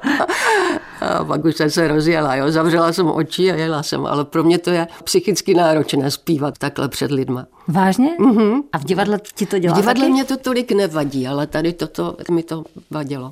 A 1.02 1.24
pak 1.24 1.46
už 1.46 1.56
jsem 1.56 1.70
se 1.70 1.88
rozjela, 1.88 2.36
jo. 2.36 2.52
Zavřela 2.52 2.94
jsem 2.94 3.08
oči 3.12 3.52
a 3.52 3.56
jela 3.56 3.84
jsem. 3.84 4.06
Ale 4.06 4.26
pro 4.26 4.44
mě 4.44 4.58
to 4.58 4.70
je 4.70 4.88
psychicky 5.04 5.54
náročné 5.54 6.12
zpívat 6.12 6.58
takhle 6.58 6.90
před 6.90 7.12
lidma. 7.12 7.46
Vážně? 7.68 8.10
Mm-hmm. 8.20 8.62
A 8.74 8.78
v 8.78 8.84
divadle 8.84 9.20
ti 9.36 9.46
to 9.46 9.60
dělá 9.60 9.74
V 9.76 9.78
divadle 9.78 10.02
taky? 10.02 10.12
mě 10.12 10.26
to 10.26 10.38
tolik 10.38 10.72
nevadí, 10.72 11.28
ale 11.28 11.48
tady 11.48 11.74
toto 11.74 12.18
mi 12.32 12.44
to 12.44 12.64
vadilo. 12.92 13.32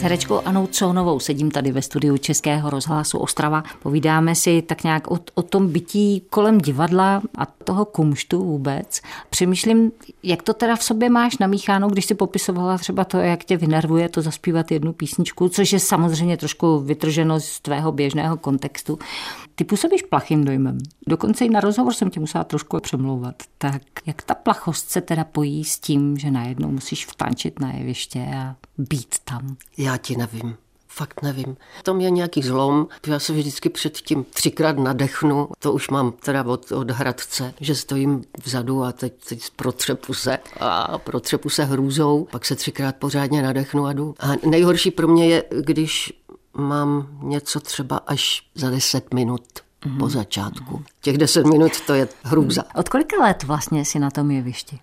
S 0.00 0.02
herečkou 0.02 0.40
Anou 0.44 0.66
Counovou 0.66 1.20
sedím 1.20 1.50
tady 1.50 1.72
ve 1.72 1.82
studiu 1.82 2.16
Českého 2.16 2.70
rozhlasu 2.70 3.18
Ostrava. 3.18 3.64
Povídáme 3.82 4.34
si 4.34 4.62
tak 4.62 4.84
nějak 4.84 5.10
o, 5.10 5.18
o 5.34 5.42
tom 5.42 5.68
bytí 5.68 6.22
kolem 6.30 6.58
divadla 6.58 7.22
a 7.38 7.46
toho 7.46 7.84
kumštu 7.84 8.44
vůbec. 8.44 9.00
Přemýšlím, 9.30 9.92
jak 10.22 10.42
to 10.42 10.54
teda 10.54 10.76
v 10.76 10.84
sobě 10.84 11.10
máš 11.10 11.38
namícháno, 11.38 11.88
když 11.88 12.06
si 12.06 12.14
popisovala 12.14 12.78
třeba 12.78 13.04
to, 13.04 13.16
jak 13.16 13.44
tě 13.44 13.56
vynervuje 13.56 14.08
to 14.08 14.22
zaspívat 14.22 14.70
jednu 14.70 14.92
písničku, 14.92 15.48
což 15.48 15.72
je 15.72 15.80
samozřejmě 15.80 16.36
trošku 16.36 16.78
vytrženo 16.78 17.40
z 17.40 17.60
tvého 17.60 17.92
běžného 17.92 18.36
kontextu. 18.36 18.98
Ty 19.54 19.64
působíš 19.64 20.02
plachým 20.02 20.44
dojmem. 20.44 20.78
Dokonce 21.06 21.44
i 21.44 21.48
na 21.48 21.60
rozhovor 21.60 21.94
jsem 21.94 22.10
tě 22.10 22.20
musela 22.20 22.44
trošku 22.44 22.80
přemlouvat. 22.80 23.34
Tak 23.58 23.82
jak 24.06 24.22
ta 24.22 24.34
plachost 24.34 24.90
se 24.90 25.00
teda 25.00 25.24
pojí 25.24 25.64
s 25.64 25.78
tím, 25.78 26.18
že 26.18 26.30
najednou 26.30 26.70
musíš 26.70 27.06
vtančit 27.06 27.60
na 27.60 27.72
jeviště 27.72 28.26
a 28.36 28.56
být 28.78 29.14
tam? 29.24 29.56
Já 29.78 29.89
ti 29.98 30.16
nevím. 30.16 30.56
Fakt 30.92 31.22
nevím. 31.22 31.56
Tam 31.82 32.00
je 32.00 32.10
nějaký 32.10 32.42
zlom. 32.42 32.88
Já 33.06 33.18
se 33.18 33.32
vždycky 33.32 33.68
předtím 33.68 34.24
třikrát 34.24 34.78
nadechnu. 34.78 35.48
To 35.58 35.72
už 35.72 35.88
mám 35.88 36.12
teda 36.12 36.44
od, 36.44 36.72
od 36.72 36.90
Hradce, 36.90 37.54
že 37.60 37.74
stojím 37.74 38.24
vzadu 38.44 38.82
a 38.82 38.92
teď, 38.92 39.12
teď 39.28 39.50
protřepu 39.56 40.14
se 40.14 40.38
a 40.60 40.98
protřepu 40.98 41.48
se 41.48 41.64
hrůzou. 41.64 42.26
Pak 42.30 42.44
se 42.44 42.56
třikrát 42.56 42.96
pořádně 42.96 43.42
nadechnu 43.42 43.86
a 43.86 43.92
jdu. 43.92 44.14
A 44.20 44.26
nejhorší 44.46 44.90
pro 44.90 45.08
mě 45.08 45.28
je, 45.28 45.44
když 45.60 46.12
mám 46.54 47.08
něco 47.22 47.60
třeba 47.60 47.96
až 47.96 48.42
za 48.54 48.70
10 48.70 49.14
minut 49.14 49.42
mm-hmm. 49.82 49.98
po 49.98 50.08
začátku. 50.08 50.84
Těch 51.00 51.18
10 51.18 51.46
minut 51.46 51.80
to 51.80 51.94
je 51.94 52.08
hrůza. 52.22 52.64
Od 52.74 52.88
kolika 52.88 53.22
let 53.22 53.42
vlastně 53.42 53.84
si 53.84 53.98
na 53.98 54.10
tom 54.10 54.30
jevišti? 54.30 54.80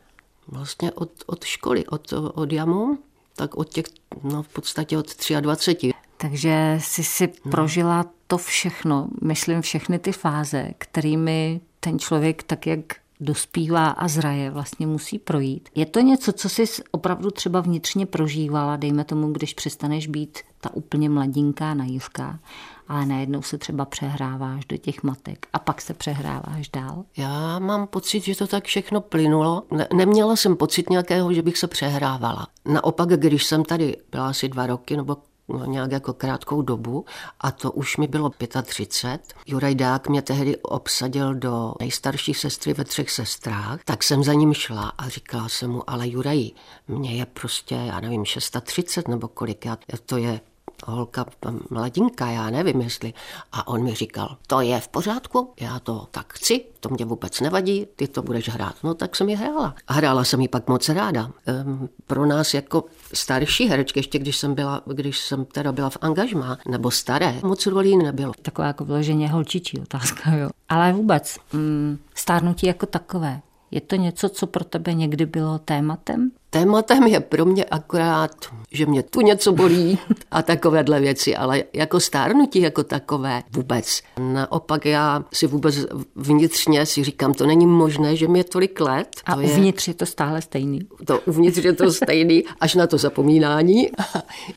Vlastně 0.48 0.92
od, 0.92 1.10
od 1.26 1.44
školy, 1.44 1.86
od, 1.86 2.14
od 2.14 2.52
jamu, 2.52 2.98
tak 3.38 3.56
od 3.56 3.70
těch, 3.70 3.86
no 4.24 4.44
v 4.44 4.48
podstatě 4.48 4.98
od 4.98 5.16
23. 5.40 5.92
Takže 6.18 6.78
jsi 6.82 7.04
si 7.04 7.28
prožila 7.28 8.06
to 8.28 8.38
všechno, 8.38 9.08
myslím 9.22 9.62
všechny 9.62 10.00
ty 10.00 10.12
fáze, 10.12 10.72
kterými 10.78 11.62
ten 11.80 12.00
člověk 12.00 12.44
tak, 12.44 12.68
jak 12.68 12.80
dospívá 13.20 13.90
a 13.90 14.08
zraje, 14.08 14.52
vlastně 14.52 14.88
musí 14.88 15.20
projít. 15.20 15.70
Je 15.76 15.86
to 15.86 16.00
něco, 16.00 16.34
co 16.34 16.50
jsi 16.50 16.66
opravdu 16.92 17.32
třeba 17.32 17.62
vnitřně 17.62 18.06
prožívala, 18.06 18.76
dejme 18.76 19.04
tomu, 19.04 19.32
když 19.32 19.54
přestaneš 19.54 20.08
být 20.08 20.40
ta 20.62 20.74
úplně 20.74 21.10
mladinká 21.10 21.74
naivka, 21.74 22.40
ale 22.88 23.06
najednou 23.06 23.42
se 23.42 23.58
třeba 23.58 23.86
přehráváš 23.86 24.66
do 24.66 24.78
těch 24.78 25.04
matek 25.04 25.48
a 25.54 25.60
pak 25.60 25.82
se 25.82 25.94
přehráváš 25.94 26.70
dál? 26.70 27.04
Já 27.18 27.60
mám 27.60 27.88
pocit, 27.88 28.24
že 28.24 28.36
to 28.36 28.48
tak 28.48 28.64
všechno 28.64 29.02
plynulo. 29.02 29.64
Ne- 29.72 29.88
neměla 29.94 30.36
jsem 30.36 30.56
pocit 30.56 30.90
nějakého, 30.90 31.34
že 31.34 31.42
bych 31.42 31.58
se 31.58 31.68
přehrávala. 31.68 32.48
Naopak, 32.66 33.10
když 33.10 33.44
jsem 33.44 33.66
tady 33.66 33.98
byla 34.12 34.28
asi 34.30 34.50
dva 34.50 34.68
roky 34.68 34.98
nebo 34.98 35.18
no, 35.48 35.66
nějak 35.66 35.92
jako 35.92 36.14
krátkou 36.14 36.62
dobu 36.62 37.06
a 37.40 37.52
to 37.52 37.72
už 37.72 37.98
mi 37.98 38.08
bylo 38.08 38.32
35. 38.64 39.34
Juraj 39.46 39.76
Dák 39.76 40.10
mě 40.10 40.22
tehdy 40.22 40.58
obsadil 40.58 41.36
do 41.36 41.74
nejstarší 41.80 42.34
sestry 42.34 42.74
ve 42.74 42.84
třech 42.84 43.12
sestrách, 43.12 43.84
tak 43.86 44.04
jsem 44.04 44.24
za 44.24 44.34
ním 44.34 44.54
šla 44.54 44.92
a 44.98 45.10
říkala 45.10 45.50
jsem 45.50 45.72
mu, 45.72 45.90
ale 45.90 46.08
Juraj, 46.08 46.50
mě 46.88 47.16
je 47.16 47.26
prostě, 47.26 47.76
já 47.76 48.00
nevím, 48.00 48.26
630 48.26 49.08
nebo 49.08 49.28
kolik, 49.28 49.66
já, 49.66 49.78
to 50.06 50.18
je 50.18 50.40
holka 50.86 51.26
mladinka, 51.70 52.28
já 52.28 52.50
nevím 52.50 52.82
jestli. 52.82 53.14
A 53.52 53.68
on 53.68 53.84
mi 53.84 53.96
říkal, 53.96 54.38
to 54.48 54.62
je 54.62 54.80
v 54.80 54.88
pořádku, 54.88 55.54
já 55.60 55.80
to 55.80 56.08
tak 56.12 56.34
chci, 56.34 56.66
to 56.80 56.90
mě 56.90 57.06
vůbec 57.06 57.42
nevadí, 57.42 57.88
ty 57.96 58.08
to 58.08 58.22
budeš 58.22 58.50
hrát. 58.50 58.76
No 58.84 58.94
tak 58.94 59.16
jsem 59.16 59.30
ji 59.30 59.36
hrála. 59.36 59.76
A 59.88 59.94
hrála 59.94 60.24
jsem 60.24 60.42
ji 60.42 60.48
pak 60.48 60.68
moc 60.68 60.90
ráda. 60.90 61.32
Ehm, 61.46 61.90
pro 62.08 62.26
nás 62.26 62.54
jako 62.54 62.84
starší 63.14 63.68
herečky, 63.68 64.00
ještě 64.00 64.20
když 64.20 64.38
jsem 64.38 64.56
byla, 64.56 64.82
když 64.86 65.20
jsem 65.20 65.46
teda 65.46 65.72
byla 65.72 65.90
v 65.90 65.98
angažmá, 66.02 66.58
nebo 66.68 66.92
staré, 66.92 67.40
moc 67.44 67.66
rolí 67.66 67.98
nebylo. 67.98 68.34
Taková 68.42 68.68
jako 68.68 68.86
vyloženě 68.86 69.28
holčičí 69.28 69.80
otázka, 69.80 70.36
jo. 70.36 70.50
Ale 70.70 70.94
vůbec, 70.94 71.38
mm, 71.54 71.98
stárnutí 72.16 72.68
jako 72.68 72.86
takové, 72.86 73.42
je 73.72 73.82
to 73.82 73.96
něco, 73.96 74.30
co 74.30 74.48
pro 74.48 74.64
tebe 74.64 74.94
někdy 74.94 75.26
bylo 75.26 75.60
tématem? 75.60 76.32
Tématem 76.50 77.04
je 77.04 77.20
pro 77.20 77.46
mě 77.46 77.66
akorát, 77.66 78.32
že 78.72 78.86
mě 78.86 79.04
tu 79.04 79.22
něco 79.22 79.52
bolí 79.52 79.98
a 80.32 80.42
takovéhle 80.42 81.00
věci, 81.00 81.36
ale 81.36 81.64
jako 81.74 82.00
stárnutí 82.00 82.62
jako 82.62 82.84
takové 82.84 83.44
vůbec. 83.52 84.02
Naopak 84.20 84.86
já 84.86 85.26
si 85.34 85.48
vůbec 85.48 85.76
vnitřně 86.16 86.86
si 86.86 87.04
říkám, 87.04 87.34
to 87.34 87.46
není 87.46 87.66
možné, 87.66 88.16
že 88.16 88.28
mi 88.28 88.40
je 88.40 88.44
tolik 88.44 88.80
let. 88.80 89.10
A 89.26 89.36
to 89.36 89.42
uvnitř 89.42 89.88
je, 89.88 89.92
je 89.92 89.96
to 89.96 90.06
stále 90.06 90.42
stejný. 90.42 90.80
To 91.06 91.20
uvnitř 91.20 91.64
je 91.66 91.74
to 91.74 91.92
stejný, 92.04 92.44
až 92.60 92.76
na 92.76 92.88
to 92.88 92.98
zapomínání. 92.98 93.90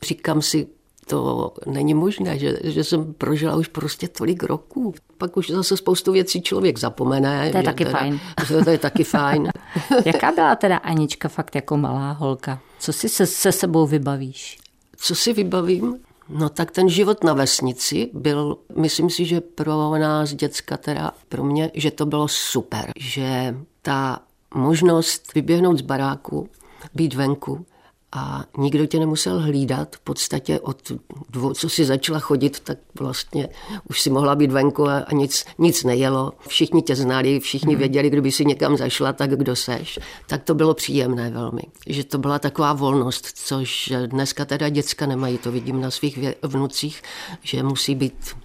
říkám 0.03 0.41
si, 0.41 0.67
to 1.07 1.53
není 1.65 1.93
možné, 1.93 2.39
že, 2.39 2.57
že 2.63 2.83
jsem 2.83 3.13
prožila 3.13 3.55
už 3.55 3.67
prostě 3.67 4.07
tolik 4.07 4.43
roků. 4.43 4.93
Pak 5.17 5.37
už 5.37 5.49
zase 5.49 5.77
spoustu 5.77 6.11
věcí 6.11 6.41
člověk 6.41 6.79
zapomene. 6.79 7.51
To 7.51 7.57
je 7.57 7.63
taky 7.63 7.85
teda, 7.85 7.99
fajn. 7.99 8.19
To 8.63 8.69
je 8.69 8.77
taky 8.77 9.03
fajn. 9.03 9.49
Jaká 10.05 10.31
byla 10.31 10.55
teda 10.55 10.77
Anička 10.77 11.29
fakt 11.29 11.55
jako 11.55 11.77
malá 11.77 12.11
holka? 12.11 12.59
Co 12.79 12.93
si 12.93 13.09
se, 13.09 13.25
se 13.25 13.51
sebou 13.51 13.87
vybavíš? 13.87 14.57
Co 14.97 15.15
si 15.15 15.33
vybavím? 15.33 15.99
No 16.29 16.49
tak 16.49 16.71
ten 16.71 16.89
život 16.89 17.23
na 17.23 17.33
vesnici 17.33 18.09
byl, 18.13 18.57
myslím 18.75 19.09
si, 19.09 19.25
že 19.25 19.41
pro 19.41 19.97
nás 19.97 20.33
děcka, 20.33 20.77
teda 20.77 21.11
pro 21.29 21.43
mě, 21.43 21.71
že 21.73 21.91
to 21.91 22.05
bylo 22.05 22.27
super. 22.27 22.91
Že 22.95 23.55
ta 23.81 24.19
možnost 24.53 25.33
vyběhnout 25.35 25.77
z 25.77 25.81
baráku, 25.81 26.49
být 26.95 27.13
venku, 27.13 27.65
a 28.11 28.43
nikdo 28.57 28.85
tě 28.85 28.99
nemusel 28.99 29.39
hlídat. 29.39 29.95
V 29.95 29.99
podstatě 29.99 30.59
od 30.59 30.91
dvou, 31.29 31.53
co 31.53 31.69
si 31.69 31.85
začala 31.85 32.19
chodit, 32.19 32.59
tak 32.59 32.77
vlastně 32.99 33.49
už 33.89 34.01
si 34.01 34.09
mohla 34.09 34.35
být 34.35 34.51
venku 34.51 34.87
a, 34.87 34.97
a 34.97 35.13
nic, 35.13 35.45
nic 35.57 35.83
nejelo. 35.83 36.33
Všichni 36.47 36.81
tě 36.81 36.95
znali, 36.95 37.39
všichni 37.39 37.75
věděli, 37.75 38.09
kdyby 38.09 38.31
si 38.31 38.45
někam 38.45 38.77
zašla, 38.77 39.13
tak 39.13 39.35
kdo 39.35 39.55
seš. 39.55 39.99
Tak 40.27 40.43
to 40.43 40.53
bylo 40.53 40.73
příjemné 40.73 41.29
velmi. 41.29 41.61
Že 41.87 42.03
to 42.03 42.17
byla 42.17 42.39
taková 42.39 42.73
volnost, 42.73 43.27
což 43.35 43.93
dneska 44.05 44.45
teda 44.45 44.69
děcka 44.69 45.05
nemají. 45.05 45.37
To 45.37 45.51
vidím 45.51 45.81
na 45.81 45.91
svých 45.91 46.19
vnucích, 46.43 47.01
že 47.41 47.63
musí 47.63 47.95
být 47.95 48.35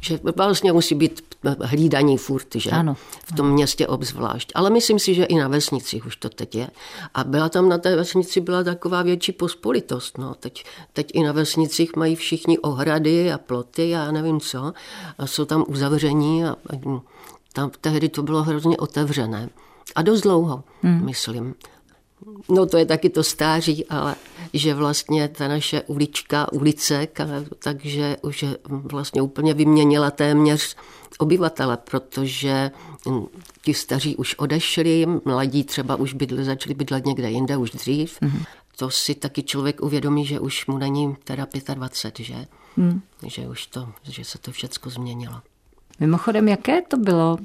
že 0.00 0.20
vlastně 0.36 0.72
musí 0.72 0.94
být 0.94 1.22
hlídaní 1.60 2.18
furt, 2.18 2.48
že? 2.54 2.70
Ano. 2.70 2.96
V 3.24 3.32
tom 3.36 3.50
městě 3.50 3.86
obzvlášť. 3.86 4.52
Ale 4.54 4.70
myslím 4.70 4.98
si, 4.98 5.14
že 5.14 5.24
i 5.24 5.34
na 5.34 5.48
vesnici 5.48 6.02
už 6.02 6.16
to 6.16 6.28
teď 6.28 6.54
je. 6.54 6.70
A 7.14 7.24
byla 7.24 7.48
tam 7.48 7.68
na 7.68 7.78
té 7.78 7.96
vesnici 7.96 8.40
byla 8.40 8.64
taková 8.64 9.02
větší 9.02 9.32
pospolitost. 9.32 10.18
No. 10.18 10.34
Teď, 10.34 10.64
teď 10.92 11.10
i 11.14 11.22
na 11.22 11.32
vesnicích 11.32 11.96
mají 11.96 12.16
všichni 12.16 12.58
ohrady 12.58 13.32
a 13.32 13.38
ploty 13.38 13.94
a 13.94 13.98
já 13.98 14.12
nevím 14.12 14.40
co. 14.40 14.72
A 15.18 15.26
jsou 15.26 15.44
tam 15.44 15.64
uzavření 15.68 16.44
a, 16.44 16.50
a 16.50 17.00
tam 17.52 17.70
tehdy 17.80 18.08
to 18.08 18.22
bylo 18.22 18.42
hrozně 18.42 18.76
otevřené. 18.76 19.48
A 19.94 20.02
dost 20.02 20.20
dlouho, 20.20 20.64
hmm. 20.82 21.04
myslím. 21.04 21.54
No 22.48 22.66
to 22.66 22.76
je 22.76 22.86
taky 22.86 23.10
to 23.10 23.22
stáří, 23.22 23.86
ale 23.86 24.14
že 24.54 24.74
vlastně 24.74 25.28
ta 25.28 25.48
naše 25.48 25.82
ulička, 25.82 26.52
ulice, 26.52 27.08
takže 27.58 28.16
už 28.22 28.44
vlastně 28.68 29.22
úplně 29.22 29.54
vyměnila 29.54 30.10
téměř 30.10 30.76
obyvatele, 31.18 31.76
protože 31.76 32.70
ti 33.62 33.74
staří 33.74 34.16
už 34.16 34.34
odešli, 34.34 35.06
mladí 35.24 35.64
třeba 35.64 35.96
už 35.96 36.14
bydli, 36.14 36.44
začali 36.44 36.74
bydlet 36.74 37.06
někde 37.06 37.30
jinde 37.30 37.56
už 37.56 37.70
dřív. 37.70 38.20
Mm-hmm. 38.20 38.44
To 38.76 38.90
si 38.90 39.14
taky 39.14 39.42
člověk 39.42 39.82
uvědomí, 39.82 40.26
že 40.26 40.40
už 40.40 40.66
mu 40.66 40.78
není 40.78 41.16
teda 41.24 41.46
25, 41.74 42.26
že? 42.26 42.46
Hmm. 42.76 43.02
Že 43.26 43.48
už 43.48 43.66
to, 43.66 43.88
že 44.02 44.24
se 44.24 44.38
to 44.38 44.52
všechno 44.52 44.90
změnilo. 44.90 45.34
Mimochodem, 46.00 46.48
jaké 46.48 46.82
to 46.82 46.96
bylo 46.96 47.38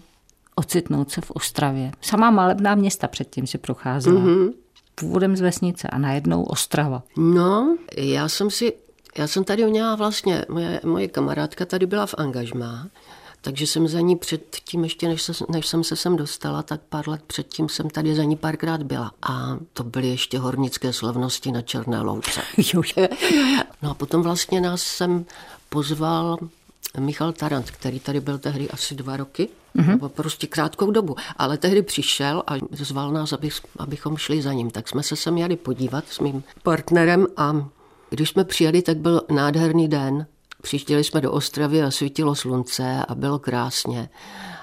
ocitnout 0.55 1.11
se 1.11 1.21
v 1.21 1.31
Ostravě? 1.31 1.91
Samá 2.01 2.31
malebná 2.31 2.75
města 2.75 3.07
předtím 3.07 3.47
si 3.47 3.57
procházela. 3.57 4.21
Mm-hmm. 4.21 4.53
Původem 4.95 5.35
z 5.35 5.41
vesnice 5.41 5.87
a 5.87 5.97
najednou 5.97 6.43
Ostrava. 6.43 7.03
No, 7.17 7.77
já 7.97 8.29
jsem 8.29 8.51
si, 8.51 8.73
já 9.17 9.27
jsem 9.27 9.43
tady 9.43 9.65
měla 9.65 9.95
vlastně, 9.95 10.45
moje, 10.49 10.81
moje 10.83 11.07
kamarádka 11.07 11.65
tady 11.65 11.85
byla 11.85 12.05
v 12.05 12.15
angažmá, 12.17 12.87
takže 13.41 13.67
jsem 13.67 13.87
za 13.87 13.99
ní 13.99 14.15
předtím, 14.15 14.83
ještě 14.83 15.07
než, 15.07 15.21
se, 15.21 15.33
než 15.49 15.67
jsem 15.67 15.83
se 15.83 15.95
sem 15.95 16.15
dostala, 16.15 16.63
tak 16.63 16.81
pár 16.89 17.09
let 17.09 17.21
předtím 17.27 17.69
jsem 17.69 17.89
tady 17.89 18.15
za 18.15 18.23
ní 18.23 18.35
párkrát 18.35 18.83
byla. 18.83 19.11
A 19.21 19.57
to 19.73 19.83
byly 19.83 20.07
ještě 20.07 20.39
hornické 20.39 20.93
slavnosti 20.93 21.51
na 21.51 21.61
Černé 21.61 22.01
louce. 22.01 22.41
no 23.81 23.91
a 23.91 23.93
potom 23.93 24.21
vlastně 24.21 24.61
nás 24.61 24.81
sem 24.81 25.25
pozval 25.69 26.37
Michal 26.99 27.33
Tarant, 27.33 27.71
který 27.71 27.99
tady 27.99 28.19
byl 28.19 28.37
tehdy 28.37 28.69
asi 28.69 28.95
dva 28.95 29.17
roky, 29.17 29.49
mm-hmm. 29.75 29.87
nebo 29.87 30.09
prostě 30.09 30.47
krátkou 30.47 30.91
dobu, 30.91 31.15
ale 31.37 31.57
tehdy 31.57 31.81
přišel 31.81 32.43
a 32.47 32.53
zval 32.71 33.11
nás, 33.11 33.33
aby, 33.33 33.49
abychom 33.77 34.17
šli 34.17 34.41
za 34.41 34.53
ním. 34.53 34.71
Tak 34.71 34.89
jsme 34.89 35.03
se 35.03 35.15
sem 35.15 35.37
jeli 35.37 35.55
podívat 35.55 36.03
s 36.07 36.19
mým 36.19 36.43
partnerem 36.63 37.27
a 37.37 37.67
když 38.09 38.29
jsme 38.29 38.43
přijeli, 38.43 38.81
tak 38.81 38.97
byl 38.97 39.21
nádherný 39.31 39.87
den. 39.87 40.25
Přištěli 40.61 41.03
jsme 41.03 41.21
do 41.21 41.31
Ostravy 41.31 41.83
a 41.83 41.91
svítilo 41.91 42.35
slunce 42.35 43.05
a 43.07 43.15
bylo 43.15 43.39
krásně. 43.39 44.09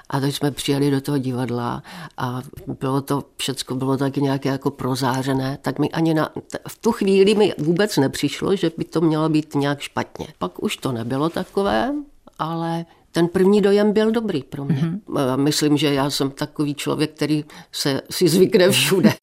A 0.09 0.19
teď 0.19 0.35
jsme 0.35 0.51
přijeli 0.51 0.91
do 0.91 1.01
toho 1.01 1.17
divadla 1.17 1.83
a 2.17 2.41
bylo 2.79 3.01
to, 3.01 3.23
všecko 3.37 3.75
bylo 3.75 3.97
taky 3.97 4.21
nějaké 4.21 4.49
jako 4.49 4.71
prozářené, 4.71 5.57
tak 5.61 5.79
mi 5.79 5.89
ani 5.89 6.13
na, 6.13 6.29
v 6.67 6.77
tu 6.77 6.91
chvíli 6.91 7.35
mi 7.35 7.53
vůbec 7.57 7.97
nepřišlo, 7.97 8.55
že 8.55 8.71
by 8.77 8.83
to 8.83 9.01
mělo 9.01 9.29
být 9.29 9.55
nějak 9.55 9.79
špatně. 9.79 10.27
Pak 10.37 10.63
už 10.63 10.77
to 10.77 10.91
nebylo 10.91 11.29
takové, 11.29 11.93
ale 12.39 12.85
ten 13.13 13.27
první 13.27 13.61
dojem 13.61 13.93
byl 13.93 14.11
dobrý 14.11 14.43
pro 14.43 14.65
mě. 14.65 14.75
Mm-hmm. 14.75 15.37
Myslím, 15.37 15.77
že 15.77 15.93
já 15.93 16.09
jsem 16.09 16.31
takový 16.31 16.75
člověk, 16.75 17.11
který 17.11 17.45
se 17.71 18.01
si 18.11 18.29
zvykne 18.29 18.69
všude. 18.69 19.13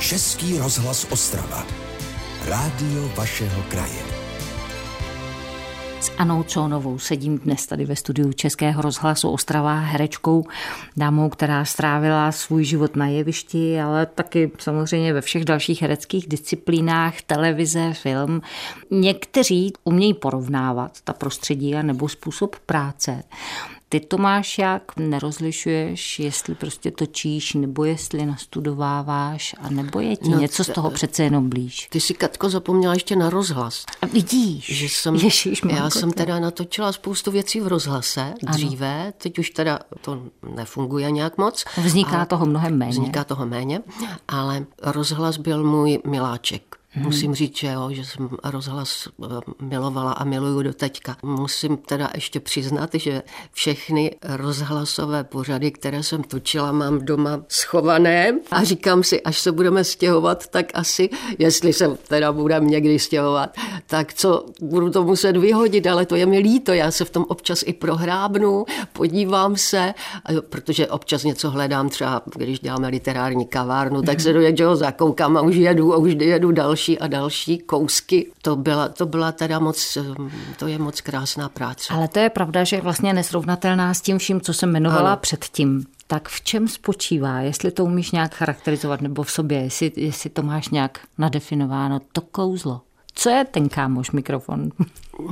Český 0.00 0.58
rozhlas 0.58 1.06
Ostrava. 1.10 1.66
Rádio 2.46 3.10
vašeho 3.16 3.62
kraje. 3.68 4.19
S 6.00 6.12
Anou 6.18 6.42
Cónovou 6.42 6.98
sedím 6.98 7.38
dnes 7.38 7.66
tady 7.66 7.84
ve 7.84 7.96
studiu 7.96 8.32
Českého 8.32 8.82
rozhlasu 8.82 9.30
Ostrava 9.30 9.74
herečkou, 9.78 10.44
dámou, 10.96 11.28
která 11.28 11.64
strávila 11.64 12.32
svůj 12.32 12.64
život 12.64 12.96
na 12.96 13.06
jevišti, 13.06 13.80
ale 13.80 14.06
taky 14.06 14.50
samozřejmě 14.58 15.12
ve 15.12 15.20
všech 15.20 15.44
dalších 15.44 15.82
hereckých 15.82 16.28
disciplínách, 16.28 17.22
televize, 17.22 17.92
film. 17.92 18.42
Někteří 18.90 19.72
umějí 19.84 20.14
porovnávat 20.14 21.00
ta 21.04 21.12
prostředí 21.12 21.74
a 21.74 21.82
nebo 21.82 22.08
způsob 22.08 22.56
práce. 22.66 23.22
Ty 23.92 24.00
to 24.00 24.18
máš 24.18 24.58
jak? 24.58 24.96
Nerozlišuješ, 24.96 26.18
jestli 26.18 26.54
prostě 26.54 26.90
točíš, 26.90 27.54
nebo 27.54 27.84
jestli 27.84 28.26
nastudováváš, 28.26 29.54
a 29.60 29.70
nebo 29.70 30.00
je 30.00 30.16
ti 30.16 30.28
no, 30.28 30.38
něco 30.38 30.64
z 30.64 30.68
toho 30.68 30.90
přece 30.90 31.22
jenom 31.22 31.48
blíž? 31.48 31.88
Ty 31.90 32.00
si, 32.00 32.14
Katko, 32.14 32.50
zapomněla 32.50 32.94
ještě 32.94 33.16
na 33.16 33.30
rozhlas. 33.30 33.84
A 34.02 34.06
vidíš, 34.06 34.78
že 34.78 34.88
jsem, 34.88 35.14
Ježíš, 35.14 35.62
já 35.70 35.90
jsem 35.90 36.12
teda 36.12 36.40
natočila 36.40 36.92
spoustu 36.92 37.30
věcí 37.30 37.60
v 37.60 37.66
rozhlase 37.66 38.34
dříve, 38.42 39.02
ano. 39.02 39.12
teď 39.18 39.38
už 39.38 39.50
teda 39.50 39.78
to 40.00 40.22
nefunguje 40.54 41.10
nějak 41.10 41.38
moc. 41.38 41.64
Vzniká 41.76 42.24
toho 42.24 42.46
mnohem 42.46 42.78
méně. 42.78 42.92
Vzniká 42.92 43.24
toho 43.24 43.46
méně, 43.46 43.80
ale 44.28 44.66
rozhlas 44.82 45.36
byl 45.36 45.64
můj 45.64 45.98
miláček. 46.06 46.79
Hmm. 46.92 47.04
Musím 47.04 47.34
říct, 47.34 47.56
že, 47.56 47.66
jo, 47.66 47.88
že 47.92 48.04
jsem 48.04 48.28
rozhlas 48.44 49.08
eh, 49.24 49.26
milovala 49.62 50.12
a 50.12 50.24
miluju 50.24 50.62
do 50.62 50.72
teďka. 50.72 51.16
Musím 51.22 51.76
teda 51.76 52.10
ještě 52.14 52.40
přiznat, 52.40 52.90
že 52.94 53.22
všechny 53.52 54.16
rozhlasové 54.22 55.24
pořady, 55.24 55.70
které 55.70 56.02
jsem 56.02 56.22
točila, 56.22 56.72
mám 56.72 56.98
doma 57.04 57.42
schované 57.48 58.38
a 58.50 58.64
říkám 58.64 59.02
si, 59.02 59.22
až 59.22 59.38
se 59.38 59.52
budeme 59.52 59.84
stěhovat, 59.84 60.46
tak 60.46 60.66
asi, 60.74 61.10
jestli 61.38 61.72
se 61.72 61.88
teda 62.08 62.32
budeme 62.32 62.66
někdy 62.66 62.98
stěhovat, 62.98 63.56
tak 63.86 64.14
co, 64.14 64.46
budu 64.60 64.90
to 64.90 65.04
muset 65.04 65.36
vyhodit, 65.36 65.86
ale 65.86 66.06
to 66.06 66.16
je 66.16 66.26
mi 66.26 66.38
líto, 66.38 66.72
já 66.72 66.90
se 66.90 67.04
v 67.04 67.10
tom 67.10 67.24
občas 67.28 67.64
i 67.66 67.72
prohrábnu, 67.72 68.64
podívám 68.92 69.56
se, 69.56 69.94
protože 70.48 70.86
občas 70.86 71.24
něco 71.24 71.50
hledám, 71.50 71.88
třeba 71.88 72.22
když 72.36 72.60
děláme 72.60 72.88
literární 72.88 73.46
kavárnu, 73.46 74.02
tak 74.02 74.20
se 74.20 74.32
do 74.32 74.40
něčeho 74.40 74.76
zakoukám 74.76 75.36
a 75.36 75.40
už 75.40 75.56
jedu 75.56 75.94
a 75.94 75.96
už 75.96 76.14
jedu 76.20 76.52
další 76.52 76.79
další 76.80 76.98
a 76.98 77.06
další 77.06 77.58
kousky. 77.58 78.32
To 78.42 78.56
byla, 78.56 78.88
to 78.88 79.06
byla 79.06 79.32
teda 79.32 79.58
moc, 79.58 79.98
to 80.58 80.66
je 80.66 80.78
moc 80.78 81.00
krásná 81.00 81.48
práce. 81.48 81.94
Ale 81.94 82.08
to 82.08 82.18
je 82.18 82.30
pravda, 82.30 82.64
že 82.64 82.76
je 82.76 82.82
vlastně 82.82 83.12
nesrovnatelná 83.12 83.94
s 83.94 84.00
tím 84.00 84.18
vším, 84.18 84.40
co 84.40 84.52
jsem 84.52 84.68
jmenovala 84.68 85.12
ano. 85.12 85.20
předtím. 85.20 85.86
Tak 86.06 86.28
v 86.28 86.40
čem 86.40 86.68
spočívá, 86.68 87.40
jestli 87.40 87.70
to 87.70 87.84
umíš 87.84 88.10
nějak 88.10 88.34
charakterizovat 88.34 89.00
nebo 89.00 89.22
v 89.22 89.30
sobě, 89.30 89.58
jestli, 89.58 89.92
jestli 89.96 90.30
to 90.30 90.42
máš 90.42 90.68
nějak 90.68 91.00
nadefinováno, 91.18 92.00
to 92.12 92.20
kouzlo? 92.20 92.80
Co 93.14 93.30
je 93.30 93.44
ten 93.44 93.68
kámoš 93.68 94.10
mikrofon? 94.10 94.70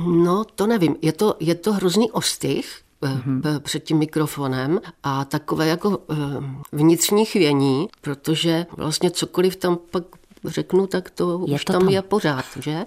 No, 0.05 0.43
to 0.43 0.67
nevím. 0.67 0.95
Je 1.01 1.13
to, 1.13 1.35
je 1.39 1.55
to 1.55 1.73
hrozný 1.73 2.11
ostych, 2.11 2.81
mm-hmm. 3.01 3.59
před 3.59 3.83
tím 3.83 3.97
mikrofonem 3.97 4.79
a 5.03 5.25
takové 5.25 5.67
jako 5.67 5.99
eh, 6.11 6.15
vnitřní 6.71 7.25
chvění, 7.25 7.87
protože 8.01 8.65
vlastně 8.77 9.11
cokoliv 9.11 9.55
tam 9.55 9.77
pak 9.91 10.03
řeknu, 10.45 10.87
tak 10.87 11.09
to 11.09 11.45
je 11.47 11.53
už 11.55 11.65
to 11.65 11.73
tam, 11.73 11.81
tam 11.81 11.89
je 11.89 12.01
pořád, 12.01 12.45
že? 12.59 12.85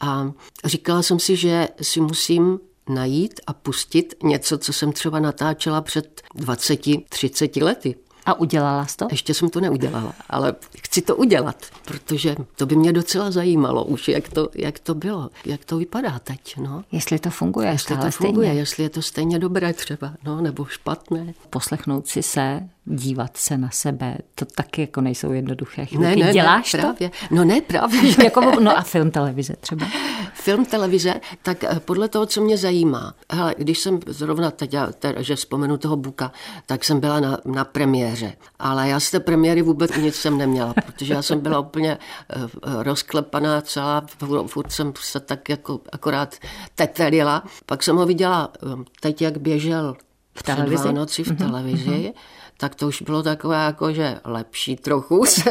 A 0.00 0.32
říkala 0.64 1.02
jsem 1.02 1.18
si, 1.18 1.36
že 1.36 1.68
si 1.82 2.00
musím 2.00 2.60
najít 2.88 3.40
a 3.46 3.52
pustit 3.52 4.14
něco, 4.22 4.58
co 4.58 4.72
jsem 4.72 4.92
třeba 4.92 5.20
natáčela 5.20 5.80
před 5.80 6.22
20, 6.34 6.80
30 7.08 7.56
lety. 7.56 7.94
A 8.26 8.34
udělala 8.34 8.86
jsi 8.86 8.96
to? 8.96 9.06
Ještě 9.10 9.34
jsem 9.34 9.48
to 9.50 9.60
neudělala, 9.60 10.12
ale 10.30 10.54
chci 10.82 11.02
to 11.02 11.16
udělat, 11.16 11.66
protože 11.84 12.36
to 12.56 12.66
by 12.66 12.76
mě 12.76 12.92
docela 12.92 13.30
zajímalo 13.30 13.84
už, 13.84 14.08
jak 14.08 14.28
to, 14.28 14.48
jak 14.54 14.78
to 14.78 14.94
bylo, 14.94 15.30
jak 15.44 15.64
to 15.64 15.76
vypadá 15.76 16.18
teď. 16.18 16.56
No. 16.56 16.84
Jestli 16.92 17.18
to 17.18 17.30
funguje 17.30 17.68
Jestli 17.68 17.96
to 17.96 18.10
funguje, 18.10 18.46
stejně. 18.48 18.60
jestli 18.60 18.82
je 18.82 18.90
to 18.90 19.02
stejně 19.02 19.38
dobré 19.38 19.72
třeba, 19.72 20.12
no, 20.24 20.40
nebo 20.40 20.64
špatné. 20.64 21.34
Poslechnout 21.50 22.06
si 22.06 22.22
se, 22.22 22.68
dívat 22.90 23.36
se 23.36 23.58
na 23.58 23.70
sebe, 23.70 24.18
to 24.34 24.44
taky 24.44 24.80
jako 24.80 25.00
nejsou 25.00 25.32
jednoduché 25.32 25.86
chvíli. 25.86 26.04
Ne, 26.04 26.16
ne, 26.16 26.32
Děláš 26.32 26.72
ne, 26.72 26.80
to? 26.80 26.86
Právě. 26.86 27.10
No 27.30 27.44
ne, 27.44 27.60
právě. 27.60 28.00
jako, 28.24 28.60
no 28.60 28.78
a 28.78 28.82
film, 28.82 29.10
televize 29.10 29.54
třeba? 29.60 29.86
Film, 30.34 30.64
televize, 30.64 31.14
tak 31.42 31.64
eh, 31.64 31.80
podle 31.80 32.08
toho, 32.08 32.26
co 32.26 32.40
mě 32.40 32.56
zajímá. 32.56 33.14
Hele, 33.32 33.54
když 33.58 33.78
jsem 33.78 34.00
zrovna 34.06 34.50
teď, 34.50 34.74
teda, 34.98 35.22
že 35.22 35.36
vzpomenu 35.36 35.76
toho 35.76 35.96
Buka, 35.96 36.32
tak 36.66 36.84
jsem 36.84 37.00
byla 37.00 37.20
na, 37.20 37.38
na 37.44 37.64
premiéře. 37.64 38.32
Ale 38.58 38.88
já 38.88 39.00
z 39.00 39.10
té 39.10 39.20
premiéry 39.20 39.62
vůbec 39.62 39.96
nic 39.96 40.14
jsem 40.14 40.38
neměla, 40.38 40.74
protože 40.86 41.14
já 41.14 41.22
jsem 41.22 41.40
byla 41.40 41.60
úplně 41.60 41.98
uh, 42.36 42.82
rozklepaná 42.82 43.60
celá, 43.60 44.06
furt 44.46 44.72
jsem 44.72 44.92
se 45.00 45.20
tak 45.20 45.48
jako 45.48 45.80
akorát 45.92 46.34
tetelila. 46.74 47.42
Pak 47.66 47.82
jsem 47.82 47.96
ho 47.96 48.06
viděla 48.06 48.52
eh, 48.54 48.84
teď, 49.00 49.22
jak 49.22 49.38
běžel 49.38 49.96
v 50.34 50.42
televizi? 50.42 50.84
Vánoci 50.84 51.24
v 51.24 51.36
televizi. 51.36 51.90
Mm-hmm 51.90 52.12
tak 52.60 52.74
to 52.74 52.88
už 52.88 53.02
bylo 53.02 53.22
takové 53.22 53.56
jako, 53.56 53.92
že 53.92 54.18
lepší 54.24 54.76
trochu 54.76 55.24
se. 55.26 55.50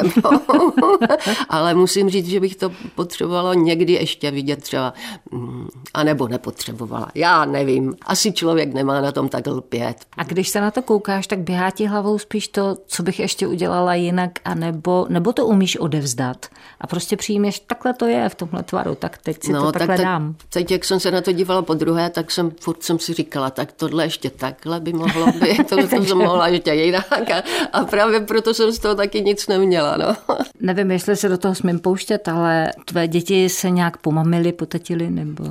Ale 1.49 1.73
musím 1.73 2.09
říct, 2.09 2.27
že 2.27 2.39
bych 2.39 2.55
to 2.55 2.71
potřebovala 2.95 3.53
někdy 3.53 3.93
ještě 3.93 4.31
vidět 4.31 4.63
třeba, 4.63 4.93
mm, 5.31 5.67
anebo 5.93 6.27
nepotřebovala. 6.27 7.07
Já 7.15 7.45
nevím. 7.45 7.95
Asi 8.05 8.31
člověk 8.31 8.73
nemá 8.73 9.01
na 9.01 9.11
tom 9.11 9.29
tak 9.29 9.47
lpět. 9.47 9.97
A 10.17 10.23
když 10.23 10.49
se 10.49 10.61
na 10.61 10.71
to 10.71 10.81
koukáš, 10.81 11.27
tak 11.27 11.39
běhá 11.39 11.71
ti 11.71 11.85
hlavou 11.85 12.19
spíš 12.19 12.47
to, 12.47 12.77
co 12.87 13.03
bych 13.03 13.19
ještě 13.19 13.47
udělala 13.47 13.93
jinak, 13.93 14.31
anebo, 14.45 15.05
nebo 15.09 15.33
to 15.33 15.45
umíš 15.45 15.77
odevzdat 15.77 16.45
a 16.81 16.87
prostě 16.87 17.17
přijmeš, 17.17 17.59
takhle 17.59 17.93
to 17.93 18.05
je 18.05 18.29
v 18.29 18.35
tomhle 18.35 18.63
tvaru, 18.63 18.95
tak 18.95 19.17
teď 19.17 19.43
si 19.43 19.53
no, 19.53 19.61
to 19.61 19.71
takhle 19.71 19.97
tak 19.97 20.05
dám. 20.05 20.33
Teď, 20.33 20.47
teď, 20.49 20.71
jak 20.71 20.85
jsem 20.85 20.99
se 20.99 21.11
na 21.11 21.21
to 21.21 21.31
dívala 21.31 21.61
po 21.61 21.73
druhé, 21.73 22.09
tak 22.09 22.31
jsem 22.31 22.51
furt 22.59 22.83
jsem 22.83 22.99
si 22.99 23.13
říkala, 23.13 23.49
tak 23.49 23.71
tohle 23.71 24.05
ještě 24.05 24.29
takhle 24.29 24.79
by 24.79 24.93
mohlo 24.93 25.27
být, 25.31 25.67
to, 25.69 25.75
to 25.75 25.87
jsem 25.87 26.17
mohla 26.17 26.47
ještě 26.47 26.73
jinak 26.73 26.96
jinak 26.97 27.31
a, 27.31 27.43
a 27.73 27.85
právě 27.85 28.19
proto 28.19 28.53
jsem 28.53 28.71
z 28.71 28.79
toho 28.79 28.95
taky 28.95 29.21
nic 29.21 29.47
neměla. 29.47 29.97
No. 29.97 30.15
Nevím, 30.59 30.91
jestli 30.91 31.15
se 31.15 31.29
do 31.29 31.37
toho 31.37 31.55
smím 31.55 31.79
pouštět, 31.79 32.27
ale 32.27 32.71
tvé 32.85 33.07
děti 33.07 33.49
se 33.49 33.69
nějak 33.69 33.97
pomamily, 33.97 34.51
potetily 34.51 35.09
nebo? 35.09 35.43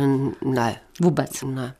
Um, 0.00 0.34
ne. 0.44 0.80
Vůbec? 1.00 1.42
Ne. 1.42 1.74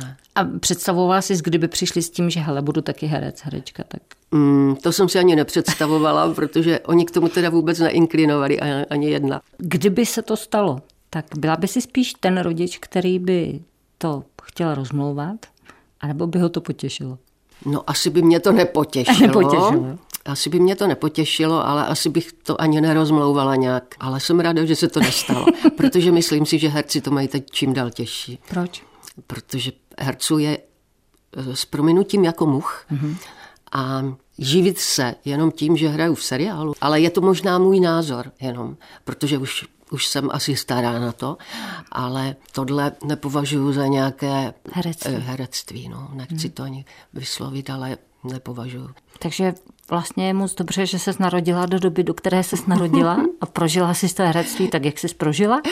Ne. 0.00 0.16
A 0.34 0.44
představovala 0.44 1.22
jsi, 1.22 1.34
kdyby 1.44 1.68
přišli 1.68 2.02
s 2.02 2.10
tím, 2.10 2.30
že 2.30 2.40
hele, 2.40 2.62
budu 2.62 2.80
taky 2.80 3.06
herec, 3.06 3.40
herečka, 3.42 3.84
tak... 3.88 4.02
Mm, 4.30 4.76
to 4.82 4.92
jsem 4.92 5.08
si 5.08 5.18
ani 5.18 5.36
nepředstavovala, 5.36 6.34
protože 6.34 6.80
oni 6.80 7.04
k 7.04 7.10
tomu 7.10 7.28
teda 7.28 7.50
vůbec 7.50 7.78
neinklinovali, 7.78 8.60
ani 8.90 9.10
jedna. 9.10 9.40
Kdyby 9.58 10.06
se 10.06 10.22
to 10.22 10.36
stalo, 10.36 10.80
tak 11.10 11.24
byla 11.38 11.56
by 11.56 11.68
si 11.68 11.80
spíš 11.80 12.14
ten 12.14 12.40
rodič, 12.40 12.78
který 12.78 13.18
by 13.18 13.60
to 13.98 14.24
chtěl 14.42 14.74
rozmlouvat, 14.74 15.46
anebo 16.00 16.26
by 16.26 16.38
ho 16.38 16.48
to 16.48 16.60
potěšilo? 16.60 17.18
No 17.66 17.90
asi 17.90 18.10
by 18.10 18.22
mě 18.22 18.40
to 18.40 18.52
nepotěšilo. 18.52 19.20
nepotěšilo. 19.26 19.98
Asi 20.24 20.50
by 20.50 20.60
mě 20.60 20.76
to 20.76 20.86
nepotěšilo, 20.86 21.66
ale 21.66 21.86
asi 21.86 22.08
bych 22.08 22.32
to 22.32 22.60
ani 22.60 22.80
nerozmlouvala 22.80 23.56
nějak. 23.56 23.94
Ale 24.00 24.20
jsem 24.20 24.40
ráda, 24.40 24.64
že 24.64 24.76
se 24.76 24.88
to 24.88 25.00
nestalo, 25.00 25.46
protože 25.76 26.12
myslím 26.12 26.46
si, 26.46 26.58
že 26.58 26.68
herci 26.68 27.00
to 27.00 27.10
mají 27.10 27.28
teď 27.28 27.50
čím 27.50 27.72
dál 27.72 27.90
těžší. 27.90 28.38
Proč? 28.48 28.82
Protože 29.26 29.72
herců 29.98 30.38
je 30.38 30.58
eh, 31.36 31.56
s 31.56 31.64
prominutím 31.64 32.24
jako 32.24 32.46
much. 32.46 32.86
Mm-hmm. 32.92 33.16
A 33.72 34.02
živit 34.38 34.78
se 34.78 35.14
jenom 35.24 35.50
tím, 35.50 35.76
že 35.76 35.88
hraju 35.88 36.14
v 36.14 36.24
seriálu. 36.24 36.74
Ale 36.80 37.00
je 37.00 37.10
to 37.10 37.20
možná 37.20 37.58
můj 37.58 37.80
názor 37.80 38.32
jenom, 38.40 38.76
protože 39.04 39.38
už 39.38 39.64
už 39.92 40.06
jsem 40.06 40.28
asi 40.32 40.56
stará 40.56 40.98
na 40.98 41.12
to, 41.12 41.36
ale 41.92 42.36
tohle 42.52 42.92
nepovažuji 43.04 43.72
za 43.72 43.86
nějaké 43.86 44.54
herectví. 44.72 45.14
Eh, 45.14 45.18
herectví 45.18 45.88
no. 45.88 46.08
Nechci 46.12 46.34
hmm. 46.34 46.50
to 46.50 46.62
ani 46.62 46.84
vyslovit, 47.14 47.70
ale 47.70 47.98
nepovažuji. 48.24 48.88
Takže 49.18 49.54
vlastně 49.90 50.26
je 50.26 50.34
moc 50.34 50.54
dobře, 50.54 50.86
že 50.86 50.98
se 50.98 51.12
narodila 51.20 51.66
do 51.66 51.78
doby, 51.78 52.04
do 52.04 52.14
které 52.14 52.42
se 52.42 52.56
narodila 52.66 53.18
a 53.40 53.46
prožila 53.46 53.94
si 53.94 54.14
to 54.14 54.22
herectví 54.22 54.68
tak, 54.68 54.84
jak 54.84 54.98
jsi 54.98 55.08
prožila? 55.08 55.62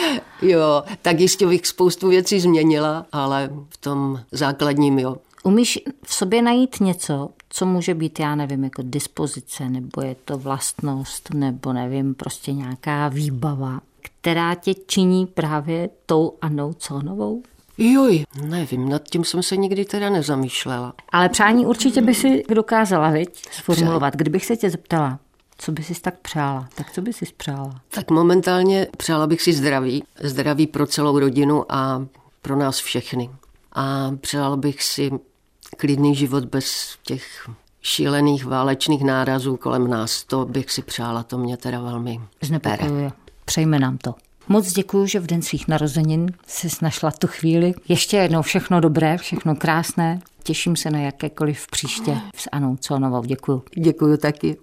Jo, 0.41 0.83
tak 1.01 1.19
jistě 1.19 1.47
bych 1.47 1.67
spoustu 1.67 2.09
věcí 2.09 2.39
změnila, 2.39 3.05
ale 3.11 3.49
v 3.69 3.77
tom 3.77 4.19
základním 4.31 4.99
jo. 4.99 5.17
Umíš 5.43 5.79
v 6.05 6.13
sobě 6.13 6.41
najít 6.41 6.79
něco, 6.79 7.29
co 7.49 7.65
může 7.65 7.93
být, 7.93 8.19
já 8.19 8.35
nevím, 8.35 8.63
jako 8.63 8.81
dispozice, 8.85 9.69
nebo 9.69 10.01
je 10.01 10.15
to 10.25 10.37
vlastnost, 10.37 11.33
nebo 11.33 11.73
nevím, 11.73 12.15
prostě 12.15 12.53
nějaká 12.53 13.07
výbava, 13.07 13.81
která 14.01 14.55
tě 14.55 14.73
činí 14.73 15.25
právě 15.25 15.89
tou 16.05 16.37
Annou 16.41 16.73
Conovou? 16.73 17.43
Joj, 17.77 18.23
nevím, 18.45 18.89
nad 18.89 19.03
tím 19.03 19.23
jsem 19.23 19.43
se 19.43 19.57
nikdy 19.57 19.85
teda 19.85 20.09
nezamýšlela. 20.09 20.93
Ale 21.09 21.29
přání 21.29 21.65
určitě 21.65 22.01
by 22.01 22.15
si 22.15 22.43
dokázala, 22.49 23.09
viď, 23.09 23.43
sformulovat. 23.51 24.15
Kdybych 24.15 24.45
se 24.45 24.57
tě 24.57 24.69
zeptala, 24.69 25.19
co 25.57 25.71
by 25.71 25.83
si 25.83 26.01
tak 26.01 26.19
přála? 26.19 26.69
Tak 26.75 26.91
co 26.91 27.01
by 27.01 27.13
si 27.13 27.25
přála? 27.37 27.81
Tak 27.89 28.11
momentálně 28.11 28.87
přála 28.97 29.27
bych 29.27 29.41
si 29.41 29.53
zdraví. 29.53 30.03
Zdraví 30.19 30.67
pro 30.67 30.87
celou 30.87 31.19
rodinu 31.19 31.65
a 31.69 32.05
pro 32.41 32.55
nás 32.55 32.79
všechny. 32.79 33.29
A 33.73 34.11
přála 34.21 34.57
bych 34.57 34.83
si 34.83 35.11
klidný 35.77 36.15
život 36.15 36.45
bez 36.45 36.95
těch 37.03 37.49
šílených 37.81 38.45
válečných 38.45 39.03
nárazů 39.03 39.57
kolem 39.57 39.87
nás. 39.89 40.23
To 40.23 40.45
bych 40.45 40.71
si 40.71 40.81
přála, 40.81 41.23
to 41.23 41.37
mě 41.37 41.57
teda 41.57 41.81
velmi 41.81 42.19
Znepokojuje. 42.41 43.11
Přejme 43.51 43.79
nám 43.79 43.97
to. 43.97 44.15
Moc 44.47 44.73
děkuji, 44.73 45.05
že 45.05 45.19
v 45.19 45.27
den 45.27 45.41
svých 45.41 45.67
narozenin 45.67 46.31
jsi 46.47 46.67
našla 46.81 47.11
tu 47.11 47.27
chvíli. 47.27 47.73
Ještě 47.87 48.17
jednou 48.17 48.41
všechno 48.41 48.79
dobré, 48.79 49.17
všechno 49.17 49.55
krásné. 49.55 50.19
Těším 50.43 50.75
se 50.75 50.91
na 50.91 50.99
jakékoliv 50.99 51.67
příště 51.71 52.17
s 52.35 52.49
Anou 52.51 52.75
Conovou. 52.75 53.23
Děkuji. 53.23 53.63
Děkuji 53.77 54.17
taky. 54.17 54.57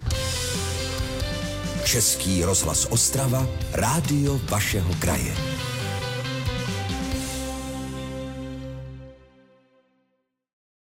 Český 1.85 2.45
rozhlas 2.45 2.87
Ostrava, 2.91 3.47
rádio 3.73 4.41
vašeho 4.51 4.95
kraje. 4.99 5.35